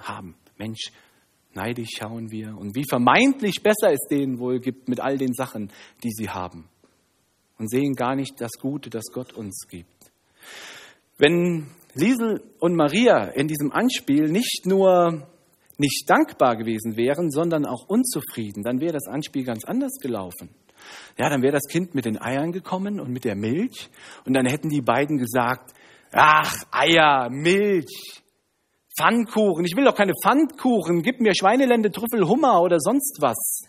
haben. 0.00 0.36
Mensch, 0.56 0.92
neidisch 1.52 1.90
schauen 1.98 2.30
wir 2.30 2.56
und 2.56 2.76
wie 2.76 2.84
vermeintlich 2.88 3.62
besser 3.62 3.92
es 3.92 4.06
denen 4.08 4.38
wohl 4.38 4.60
gibt 4.60 4.88
mit 4.88 5.00
all 5.00 5.18
den 5.18 5.32
Sachen, 5.32 5.72
die 6.04 6.10
sie 6.10 6.30
haben. 6.30 6.68
Und 7.58 7.70
sehen 7.70 7.94
gar 7.94 8.14
nicht 8.14 8.40
das 8.40 8.52
Gute, 8.60 8.90
das 8.90 9.06
Gott 9.12 9.32
uns 9.32 9.66
gibt. 9.68 10.12
Wenn 11.18 11.66
Liesel 11.94 12.42
und 12.60 12.76
Maria 12.76 13.24
in 13.24 13.48
diesem 13.48 13.72
Anspiel 13.72 14.30
nicht 14.30 14.66
nur 14.66 15.26
nicht 15.78 16.08
dankbar 16.08 16.56
gewesen 16.56 16.96
wären, 16.96 17.30
sondern 17.30 17.64
auch 17.64 17.88
unzufrieden, 17.88 18.62
dann 18.62 18.80
wäre 18.80 18.92
das 18.92 19.06
Anspiel 19.08 19.44
ganz 19.44 19.64
anders 19.64 19.92
gelaufen. 20.00 20.50
Ja, 21.18 21.28
dann 21.28 21.42
wäre 21.42 21.52
das 21.52 21.66
Kind 21.70 21.94
mit 21.94 22.04
den 22.04 22.20
Eiern 22.20 22.52
gekommen 22.52 23.00
und 23.00 23.10
mit 23.10 23.24
der 23.24 23.36
Milch 23.36 23.88
und 24.24 24.34
dann 24.34 24.46
hätten 24.46 24.68
die 24.68 24.82
beiden 24.82 25.18
gesagt, 25.18 25.72
ach, 26.12 26.54
Eier, 26.70 27.28
Milch, 27.30 28.22
Pfannkuchen. 28.98 29.64
Ich 29.64 29.76
will 29.76 29.84
doch 29.84 29.94
keine 29.94 30.14
Pfannkuchen. 30.22 31.02
Gib 31.02 31.20
mir 31.20 31.34
Schweinelende, 31.34 31.90
Trüffel, 31.90 32.26
Hummer 32.26 32.62
oder 32.62 32.80
sonst 32.80 33.18
was. 33.20 33.62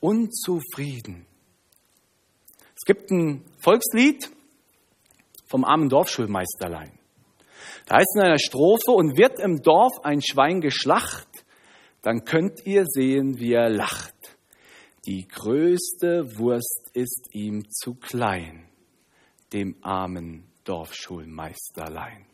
Unzufrieden. 0.00 1.26
Es 2.74 2.82
gibt 2.84 3.10
ein 3.10 3.44
Volkslied 3.58 4.30
vom 5.46 5.64
armen 5.64 5.88
Dorfschulmeisterlein. 5.88 6.92
Da 7.86 7.96
heißt 7.96 8.16
in 8.16 8.22
einer 8.22 8.38
Strophe, 8.38 8.90
und 8.90 9.16
wird 9.16 9.38
im 9.38 9.62
Dorf 9.62 9.92
ein 10.02 10.20
Schwein 10.20 10.60
geschlacht, 10.60 11.28
dann 12.02 12.24
könnt 12.24 12.66
ihr 12.66 12.84
sehen, 12.86 13.38
wie 13.38 13.52
er 13.52 13.70
lacht. 13.70 14.15
Die 15.06 15.28
größte 15.28 16.36
Wurst 16.36 16.90
ist 16.92 17.28
ihm 17.30 17.70
zu 17.70 17.94
klein, 17.94 18.68
dem 19.52 19.76
armen 19.80 20.50
Dorfschulmeisterlein. 20.64 22.26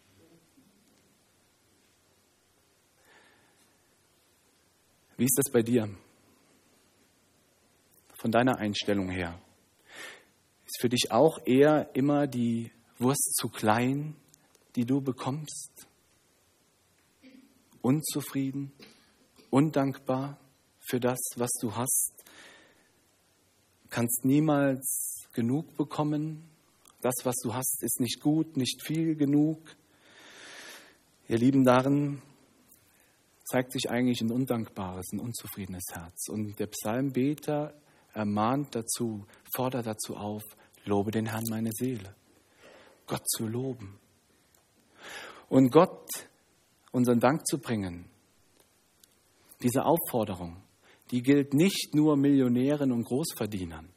Wie 5.19 5.25
ist 5.25 5.37
das 5.37 5.53
bei 5.53 5.63
dir? 5.63 5.95
Von 8.15 8.31
deiner 8.31 8.57
Einstellung 8.57 9.11
her. 9.11 9.39
Ist 10.65 10.81
für 10.81 10.89
dich 10.89 11.13
auch 11.13 11.45
eher 11.45 11.95
immer 11.95 12.27
die 12.27 12.73
Wurst 12.99 13.35
zu 13.37 13.51
klein, 13.51 14.17
die 14.77 14.87
du 14.87 15.03
bekommst? 15.03 15.87
Unzufrieden, 17.83 18.73
undankbar 19.51 20.39
für 20.79 21.01
das, 21.01 21.21
was 21.37 21.51
du 21.61 21.77
hast? 21.77 22.22
Kannst 23.92 24.24
niemals 24.24 25.28
genug 25.35 25.76
bekommen? 25.76 26.48
Das, 27.02 27.12
was 27.24 27.35
du 27.42 27.52
hast, 27.52 27.83
ist 27.83 28.00
nicht 28.00 28.22
gut, 28.22 28.57
nicht 28.57 28.83
viel 28.83 29.16
genug. 29.16 29.59
Ihr 31.28 31.37
Lieben, 31.37 31.62
darin 31.62 32.22
zeigt 33.44 33.70
sich 33.70 33.90
eigentlich 33.90 34.22
ein 34.22 34.33
undankbares, 34.33 35.12
ein 35.12 35.20
unzufriedenes 35.20 35.85
Herz. 35.92 36.31
Und 36.31 36.59
der 36.59 36.68
Psalmbeter 36.68 37.74
ermahnt 38.14 38.74
dazu, 38.74 39.26
fordert 39.55 39.87
dazu 39.87 40.16
auf, 40.16 40.42
lobe 40.87 41.11
den 41.11 41.26
Herrn 41.26 41.44
meine 41.50 41.72
Seele. 41.72 42.14
Gott 43.07 43.28
zu 43.28 43.46
loben. 43.46 43.98
Und 45.50 45.70
Gott 45.70 46.09
unseren 46.92 47.20
Dank 47.20 47.46
zu 47.46 47.59
bringen. 47.59 48.09
Diese 49.62 49.85
Aufforderung, 49.85 50.62
die 51.12 51.22
gilt 51.22 51.53
nicht 51.53 51.94
nur 51.94 52.16
Millionären 52.16 52.90
und 52.90 53.05
Großverdienern, 53.05 53.88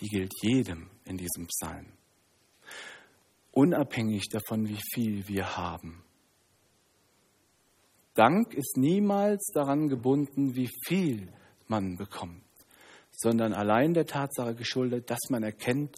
die 0.00 0.08
gilt 0.08 0.32
jedem 0.42 0.88
in 1.04 1.18
diesem 1.18 1.46
Psalm. 1.46 1.86
Unabhängig 3.52 4.28
davon, 4.30 4.66
wie 4.66 4.80
viel 4.94 5.28
wir 5.28 5.58
haben. 5.58 6.02
Dank 8.14 8.54
ist 8.54 8.78
niemals 8.78 9.50
daran 9.54 9.88
gebunden, 9.88 10.56
wie 10.56 10.70
viel 10.86 11.32
man 11.68 11.96
bekommt, 11.96 12.44
sondern 13.10 13.52
allein 13.52 13.92
der 13.92 14.06
Tatsache 14.06 14.54
geschuldet, 14.54 15.10
dass 15.10 15.28
man 15.28 15.42
erkennt, 15.42 15.96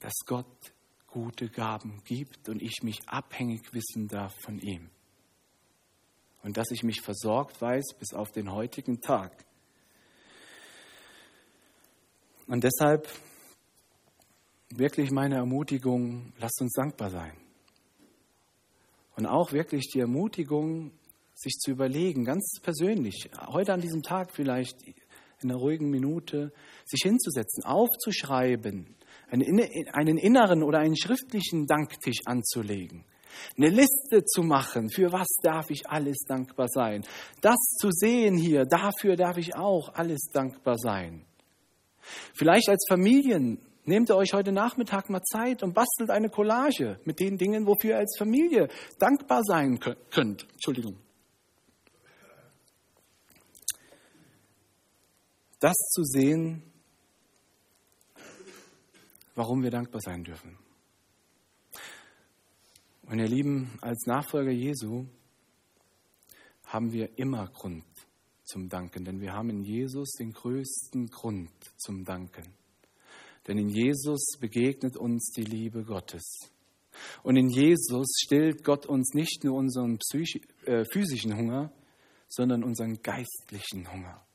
dass 0.00 0.14
Gott 0.26 0.72
gute 1.06 1.48
Gaben 1.48 2.02
gibt 2.04 2.48
und 2.48 2.60
ich 2.60 2.82
mich 2.82 3.08
abhängig 3.08 3.72
wissen 3.72 4.08
darf 4.08 4.34
von 4.40 4.58
ihm. 4.58 4.90
Und 6.46 6.56
dass 6.56 6.70
ich 6.70 6.84
mich 6.84 7.00
versorgt 7.00 7.60
weiß 7.60 7.96
bis 7.98 8.14
auf 8.14 8.30
den 8.30 8.52
heutigen 8.52 9.00
Tag. 9.00 9.32
Und 12.46 12.62
deshalb 12.62 13.08
wirklich 14.70 15.10
meine 15.10 15.34
Ermutigung, 15.34 16.32
lasst 16.38 16.60
uns 16.60 16.72
dankbar 16.74 17.10
sein. 17.10 17.36
Und 19.16 19.26
auch 19.26 19.50
wirklich 19.50 19.90
die 19.92 19.98
Ermutigung, 19.98 20.92
sich 21.34 21.54
zu 21.54 21.72
überlegen, 21.72 22.24
ganz 22.24 22.60
persönlich, 22.62 23.28
heute 23.48 23.72
an 23.72 23.80
diesem 23.80 24.04
Tag 24.04 24.30
vielleicht 24.30 24.76
in 24.86 25.50
einer 25.50 25.58
ruhigen 25.58 25.90
Minute, 25.90 26.52
sich 26.84 27.00
hinzusetzen, 27.02 27.64
aufzuschreiben, 27.64 28.94
einen 29.30 30.18
inneren 30.18 30.62
oder 30.62 30.78
einen 30.78 30.96
schriftlichen 30.96 31.66
Danktisch 31.66 32.20
anzulegen, 32.24 33.04
eine 33.56 33.68
Liste 33.68 34.24
zu 34.24 34.42
machen, 34.42 34.90
für 34.90 35.12
was 35.12 35.28
darf 35.42 35.70
ich 35.70 35.88
alles 35.88 36.18
dankbar 36.26 36.68
sein. 36.68 37.04
Das 37.40 37.56
zu 37.78 37.90
sehen 37.90 38.36
hier, 38.36 38.64
dafür 38.64 39.16
darf 39.16 39.36
ich 39.36 39.56
auch 39.56 39.94
alles 39.94 40.28
dankbar 40.32 40.76
sein. 40.78 41.24
Vielleicht 42.34 42.68
als 42.68 42.84
Familien 42.88 43.60
Nehmt 43.88 44.10
ihr 44.10 44.16
euch 44.16 44.32
heute 44.32 44.50
Nachmittag 44.50 45.10
mal 45.10 45.22
Zeit 45.22 45.62
und 45.62 45.72
bastelt 45.72 46.10
eine 46.10 46.28
Collage 46.28 46.98
mit 47.04 47.20
den 47.20 47.38
Dingen, 47.38 47.68
wofür 47.68 47.90
ihr 47.90 47.98
als 47.98 48.16
Familie 48.18 48.66
dankbar 48.98 49.42
sein 49.44 49.78
könnt. 49.78 50.42
Entschuldigung. 50.54 50.96
das 55.58 55.76
zu 55.90 56.04
sehen, 56.04 56.62
warum 59.34 59.62
wir 59.62 59.70
dankbar 59.70 60.00
sein 60.00 60.22
dürfen. 60.22 60.58
Und 63.08 63.20
ihr 63.20 63.28
Lieben, 63.28 63.78
als 63.82 64.06
Nachfolger 64.06 64.50
Jesu 64.50 65.06
haben 66.64 66.92
wir 66.92 67.16
immer 67.18 67.46
Grund 67.46 67.84
zum 68.44 68.68
Danken, 68.68 69.04
denn 69.04 69.20
wir 69.20 69.32
haben 69.32 69.50
in 69.50 69.62
Jesus 69.62 70.12
den 70.18 70.32
größten 70.32 71.06
Grund 71.08 71.50
zum 71.76 72.04
Danken. 72.04 72.46
Denn 73.46 73.58
in 73.58 73.68
Jesus 73.68 74.36
begegnet 74.40 74.96
uns 74.96 75.30
die 75.30 75.44
Liebe 75.44 75.84
Gottes. 75.84 76.50
Und 77.22 77.36
in 77.36 77.48
Jesus 77.48 78.06
stillt 78.24 78.64
Gott 78.64 78.86
uns 78.86 79.14
nicht 79.14 79.44
nur 79.44 79.56
unseren 79.56 79.98
äh, 80.64 80.84
physischen 80.92 81.36
Hunger, 81.36 81.72
sondern 82.28 82.64
unseren 82.64 83.00
geistlichen 83.02 83.92
Hunger. 83.92 84.26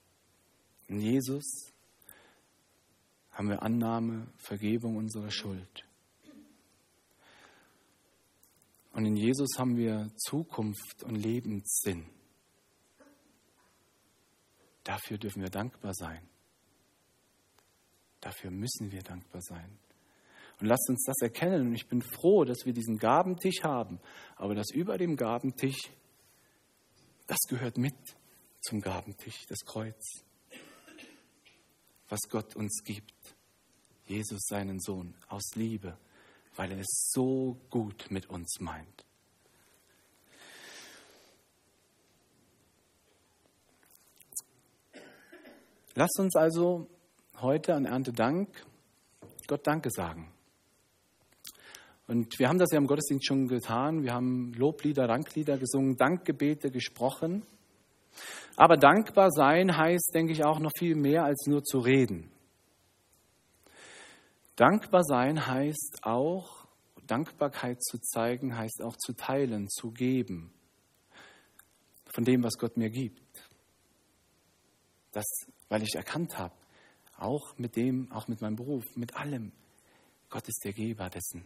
In 0.87 1.01
Jesus 1.01 1.73
haben 3.31 3.49
wir 3.49 3.63
Annahme, 3.63 4.27
Vergebung 4.37 4.95
unserer 4.95 5.31
Schuld. 5.31 5.85
Und 8.93 9.05
in 9.05 9.15
Jesus 9.15 9.57
haben 9.57 9.77
wir 9.77 10.11
Zukunft 10.17 11.03
und 11.03 11.15
Lebenssinn. 11.15 12.05
Dafür 14.83 15.17
dürfen 15.17 15.41
wir 15.41 15.49
dankbar 15.49 15.93
sein. 15.93 16.27
Dafür 18.19 18.51
müssen 18.51 18.91
wir 18.91 19.01
dankbar 19.01 19.41
sein. 19.41 19.77
Und 20.59 20.67
lasst 20.67 20.89
uns 20.89 21.03
das 21.05 21.17
erkennen. 21.21 21.67
Und 21.67 21.73
ich 21.73 21.87
bin 21.87 22.01
froh, 22.01 22.43
dass 22.43 22.65
wir 22.65 22.73
diesen 22.73 22.97
Gabentisch 22.97 23.63
haben. 23.63 23.99
Aber 24.35 24.53
das 24.53 24.71
über 24.71 24.97
dem 24.97 25.15
Gabentisch, 25.15 25.89
das 27.27 27.39
gehört 27.47 27.77
mit 27.77 27.95
zum 28.61 28.81
Gabentisch, 28.81 29.45
das 29.47 29.59
Kreuz. 29.65 30.23
Was 32.09 32.19
Gott 32.29 32.55
uns 32.55 32.83
gibt. 32.83 33.13
Jesus, 34.05 34.41
seinen 34.47 34.79
Sohn, 34.79 35.15
aus 35.29 35.55
Liebe, 35.55 35.97
weil 36.55 36.71
er 36.71 36.79
es 36.79 37.09
so 37.11 37.57
gut 37.69 38.09
mit 38.09 38.29
uns 38.29 38.59
meint. 38.59 39.05
Lasst 45.95 46.19
uns 46.19 46.35
also 46.35 46.87
heute 47.41 47.75
an 47.75 47.85
Erntedank 47.85 48.65
Gott 49.47 49.67
Danke 49.67 49.89
sagen. 49.91 50.31
Und 52.07 52.39
wir 52.39 52.47
haben 52.47 52.59
das 52.59 52.71
ja 52.71 52.77
im 52.77 52.87
Gottesdienst 52.87 53.25
schon 53.25 53.47
getan. 53.47 54.03
Wir 54.03 54.13
haben 54.13 54.53
Loblieder, 54.53 55.07
Danklieder 55.07 55.57
gesungen, 55.57 55.97
Dankgebete 55.97 56.71
gesprochen. 56.71 57.45
Aber 58.55 58.77
dankbar 58.77 59.31
sein 59.31 59.75
heißt, 59.75 60.11
denke 60.13 60.33
ich, 60.33 60.43
auch 60.43 60.59
noch 60.59 60.71
viel 60.77 60.95
mehr 60.95 61.23
als 61.23 61.45
nur 61.47 61.63
zu 61.63 61.79
reden. 61.79 62.31
Dankbar 64.55 65.03
sein 65.03 65.47
heißt 65.47 65.99
auch, 66.03 66.67
Dankbarkeit 67.07 67.83
zu 67.83 67.99
zeigen, 67.99 68.57
heißt 68.57 68.81
auch 68.81 68.95
zu 68.97 69.13
teilen, 69.13 69.69
zu 69.69 69.91
geben 69.91 70.53
von 72.13 72.23
dem, 72.23 72.43
was 72.43 72.57
Gott 72.57 72.77
mir 72.77 72.89
gibt. 72.89 73.49
Das, 75.11 75.25
weil 75.69 75.83
ich 75.83 75.95
erkannt 75.95 76.37
habe, 76.37 76.53
auch 77.17 77.57
mit 77.57 77.75
dem, 77.75 78.11
auch 78.11 78.27
mit 78.27 78.41
meinem 78.41 78.55
Beruf, 78.55 78.85
mit 78.95 79.15
allem, 79.15 79.51
Gott 80.29 80.47
ist 80.47 80.63
der 80.63 80.73
Geber 80.73 81.09
dessen. 81.09 81.45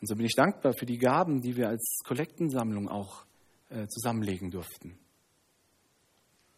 Und 0.00 0.08
so 0.08 0.16
bin 0.16 0.26
ich 0.26 0.34
dankbar 0.34 0.72
für 0.72 0.86
die 0.86 0.98
Gaben, 0.98 1.40
die 1.40 1.56
wir 1.56 1.68
als 1.68 2.00
Kollektensammlung 2.04 2.88
auch 2.88 3.24
äh, 3.68 3.86
zusammenlegen 3.86 4.50
durften. 4.50 4.98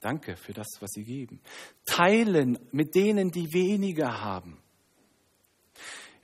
Danke 0.01 0.37
für 0.37 0.53
das, 0.53 0.69
was 0.81 0.91
Sie 0.93 1.05
geben. 1.05 1.41
Teilen 1.85 2.59
mit 2.73 2.95
denen, 2.95 3.31
die 3.31 3.53
weniger 3.53 4.21
haben. 4.21 4.59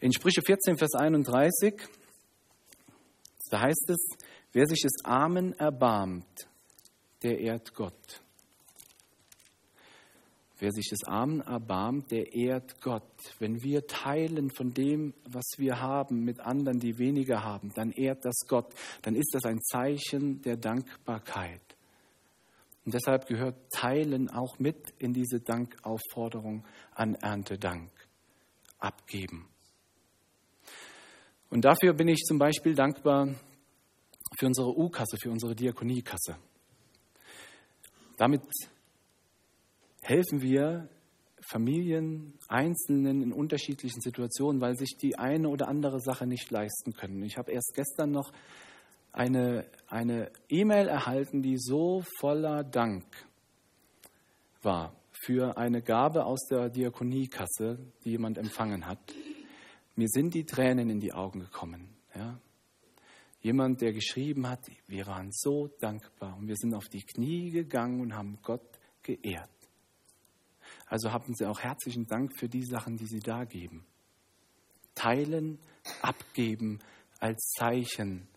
In 0.00 0.12
Sprüche 0.12 0.42
14, 0.42 0.78
Vers 0.78 0.94
31, 0.94 1.74
da 3.50 3.60
heißt 3.62 3.90
es, 3.90 4.16
wer 4.52 4.64
sich 4.66 4.82
des 4.82 5.04
Armen 5.04 5.54
erbarmt, 5.54 6.48
der 7.24 7.40
ehrt 7.40 7.74
Gott. 7.74 8.22
Wer 10.60 10.70
sich 10.70 10.88
des 10.88 11.02
Armen 11.04 11.40
erbarmt, 11.40 12.12
der 12.12 12.32
ehrt 12.32 12.80
Gott. 12.80 13.02
Wenn 13.40 13.60
wir 13.64 13.88
teilen 13.88 14.50
von 14.50 14.72
dem, 14.72 15.14
was 15.28 15.44
wir 15.56 15.80
haben, 15.80 16.24
mit 16.24 16.38
anderen, 16.38 16.78
die 16.78 16.98
weniger 16.98 17.42
haben, 17.42 17.72
dann 17.74 17.90
ehrt 17.90 18.24
das 18.24 18.46
Gott. 18.46 18.72
Dann 19.02 19.16
ist 19.16 19.34
das 19.34 19.46
ein 19.46 19.60
Zeichen 19.62 20.42
der 20.42 20.56
Dankbarkeit. 20.56 21.62
Und 22.84 22.94
deshalb 22.94 23.26
gehört 23.26 23.56
Teilen 23.70 24.30
auch 24.30 24.60
mit 24.60 24.94
in 24.98 25.12
diese 25.12 25.40
Dankaufforderung 25.40 26.64
an 26.94 27.16
Erntedank. 27.16 27.90
Abgeben. 28.78 29.48
Und 31.50 31.64
dafür 31.64 31.94
bin 31.94 32.08
ich 32.08 32.22
zum 32.24 32.38
Beispiel 32.38 32.74
dankbar 32.74 33.34
für 34.38 34.46
unsere 34.46 34.76
U-Kasse, 34.76 35.16
für 35.20 35.30
unsere 35.30 35.54
Diakoniekasse. 35.54 36.36
Damit 38.16 38.42
helfen 40.02 40.42
wir 40.42 40.88
Familien, 41.40 42.34
Einzelnen 42.48 43.22
in 43.22 43.32
unterschiedlichen 43.32 44.00
Situationen, 44.02 44.60
weil 44.60 44.76
sich 44.76 44.96
die 45.00 45.16
eine 45.16 45.48
oder 45.48 45.68
andere 45.68 46.00
Sache 46.00 46.26
nicht 46.26 46.50
leisten 46.50 46.92
können. 46.92 47.22
Ich 47.22 47.38
habe 47.38 47.52
erst 47.52 47.72
gestern 47.74 48.10
noch 48.10 48.30
eine 49.12 49.64
E-Mail 50.50 50.88
erhalten, 50.88 51.40
die 51.40 51.56
so 51.58 52.04
voller 52.18 52.64
Dank 52.64 53.04
war 54.62 54.94
für 55.12 55.56
eine 55.56 55.80
Gabe 55.80 56.26
aus 56.26 56.46
der 56.50 56.68
Diakoniekasse, 56.68 57.78
die 58.04 58.10
jemand 58.10 58.36
empfangen 58.36 58.86
hat. 58.86 58.98
Mir 59.98 60.06
sind 60.06 60.32
die 60.34 60.46
Tränen 60.46 60.90
in 60.90 61.00
die 61.00 61.12
Augen 61.12 61.40
gekommen. 61.40 61.88
Ja. 62.14 62.38
Jemand, 63.40 63.80
der 63.80 63.92
geschrieben 63.92 64.48
hat, 64.48 64.60
wir 64.86 65.08
waren 65.08 65.32
so 65.32 65.66
dankbar 65.80 66.36
und 66.36 66.46
wir 66.46 66.54
sind 66.54 66.72
auf 66.72 66.88
die 66.88 67.02
Knie 67.02 67.50
gegangen 67.50 68.00
und 68.00 68.14
haben 68.14 68.38
Gott 68.44 68.78
geehrt. 69.02 69.50
Also 70.86 71.10
haben 71.10 71.34
Sie 71.34 71.44
auch 71.46 71.58
herzlichen 71.58 72.06
Dank 72.06 72.38
für 72.38 72.48
die 72.48 72.62
Sachen, 72.64 72.96
die 72.96 73.08
Sie 73.08 73.18
da 73.18 73.42
geben. 73.42 73.86
Teilen, 74.94 75.58
abgeben 76.00 76.78
als 77.18 77.54
Zeichen 77.58 78.28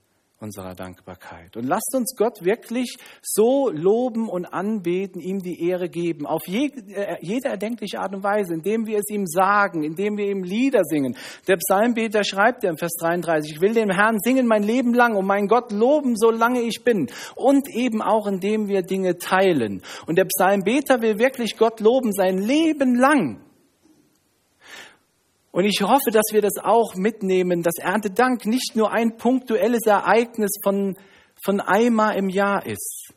unserer 0.41 0.73
Dankbarkeit. 0.73 1.55
Und 1.55 1.67
lasst 1.67 1.93
uns 1.95 2.15
Gott 2.17 2.43
wirklich 2.43 2.97
so 3.21 3.69
loben 3.69 4.27
und 4.27 4.45
anbeten, 4.45 5.21
ihm 5.21 5.39
die 5.39 5.67
Ehre 5.67 5.89
geben, 5.89 6.25
auf 6.25 6.47
jede, 6.47 6.81
äh, 6.93 7.17
jede 7.21 7.49
erdenkliche 7.49 7.99
Art 7.99 8.15
und 8.15 8.23
Weise, 8.23 8.53
indem 8.53 8.87
wir 8.87 8.97
es 8.99 9.09
ihm 9.09 9.27
sagen, 9.27 9.83
indem 9.83 10.17
wir 10.17 10.29
ihm 10.29 10.43
Lieder 10.43 10.83
singen. 10.83 11.15
Der 11.47 11.57
Psalmbeter 11.57 12.23
schreibt 12.23 12.63
ja 12.63 12.71
im 12.71 12.77
Vers 12.77 12.93
33, 12.99 13.53
ich 13.53 13.61
will 13.61 13.73
dem 13.73 13.91
Herrn 13.91 14.17
singen 14.19 14.47
mein 14.47 14.63
Leben 14.63 14.93
lang 14.93 15.15
und 15.15 15.25
mein 15.25 15.47
Gott 15.47 15.71
loben, 15.71 16.15
solange 16.15 16.61
ich 16.61 16.83
bin. 16.83 17.07
Und 17.35 17.69
eben 17.69 18.01
auch, 18.01 18.27
indem 18.27 18.67
wir 18.67 18.81
Dinge 18.81 19.17
teilen. 19.17 19.81
Und 20.07 20.17
der 20.17 20.25
Psalmbeter 20.25 21.01
will 21.01 21.19
wirklich 21.19 21.57
Gott 21.57 21.79
loben 21.79 22.11
sein 22.11 22.37
Leben 22.37 22.95
lang. 22.95 23.50
Und 25.51 25.65
ich 25.65 25.81
hoffe, 25.81 26.11
dass 26.11 26.25
wir 26.31 26.41
das 26.41 26.57
auch 26.57 26.95
mitnehmen, 26.95 27.61
dass 27.61 27.77
Erntedank 27.77 28.45
nicht 28.45 28.75
nur 28.75 28.91
ein 28.91 29.17
punktuelles 29.17 29.85
Ereignis 29.85 30.51
von, 30.63 30.95
von 31.43 31.59
einmal 31.59 32.15
im 32.15 32.29
Jahr 32.29 32.65
ist, 32.65 33.13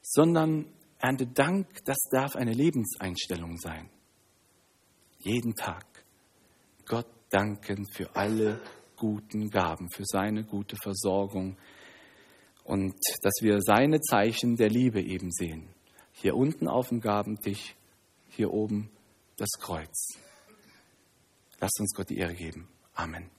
sondern 0.00 0.66
Erntedank, 0.98 1.66
das 1.84 1.98
darf 2.10 2.36
eine 2.36 2.52
Lebenseinstellung 2.52 3.58
sein. 3.58 3.90
Jeden 5.18 5.54
Tag. 5.54 5.84
Gott 6.86 7.06
danken 7.30 7.86
für 7.86 8.14
alle 8.16 8.60
guten 8.96 9.50
Gaben, 9.50 9.90
für 9.90 10.04
seine 10.04 10.44
gute 10.44 10.76
Versorgung 10.76 11.56
und 12.64 12.94
dass 13.22 13.34
wir 13.40 13.60
seine 13.60 14.00
Zeichen 14.00 14.56
der 14.56 14.70
Liebe 14.70 15.02
eben 15.02 15.30
sehen. 15.32 15.68
Hier 16.12 16.36
unten 16.36 16.68
auf 16.68 16.88
dem 16.88 17.00
Gabentisch, 17.00 17.74
hier 18.28 18.52
oben 18.52 18.90
das 19.36 19.50
Kreuz. 19.58 20.18
Lasst 21.60 21.80
uns 21.80 21.94
Gott 21.94 22.10
die 22.10 22.18
Ehre 22.18 22.34
geben. 22.34 22.68
Amen. 22.94 23.30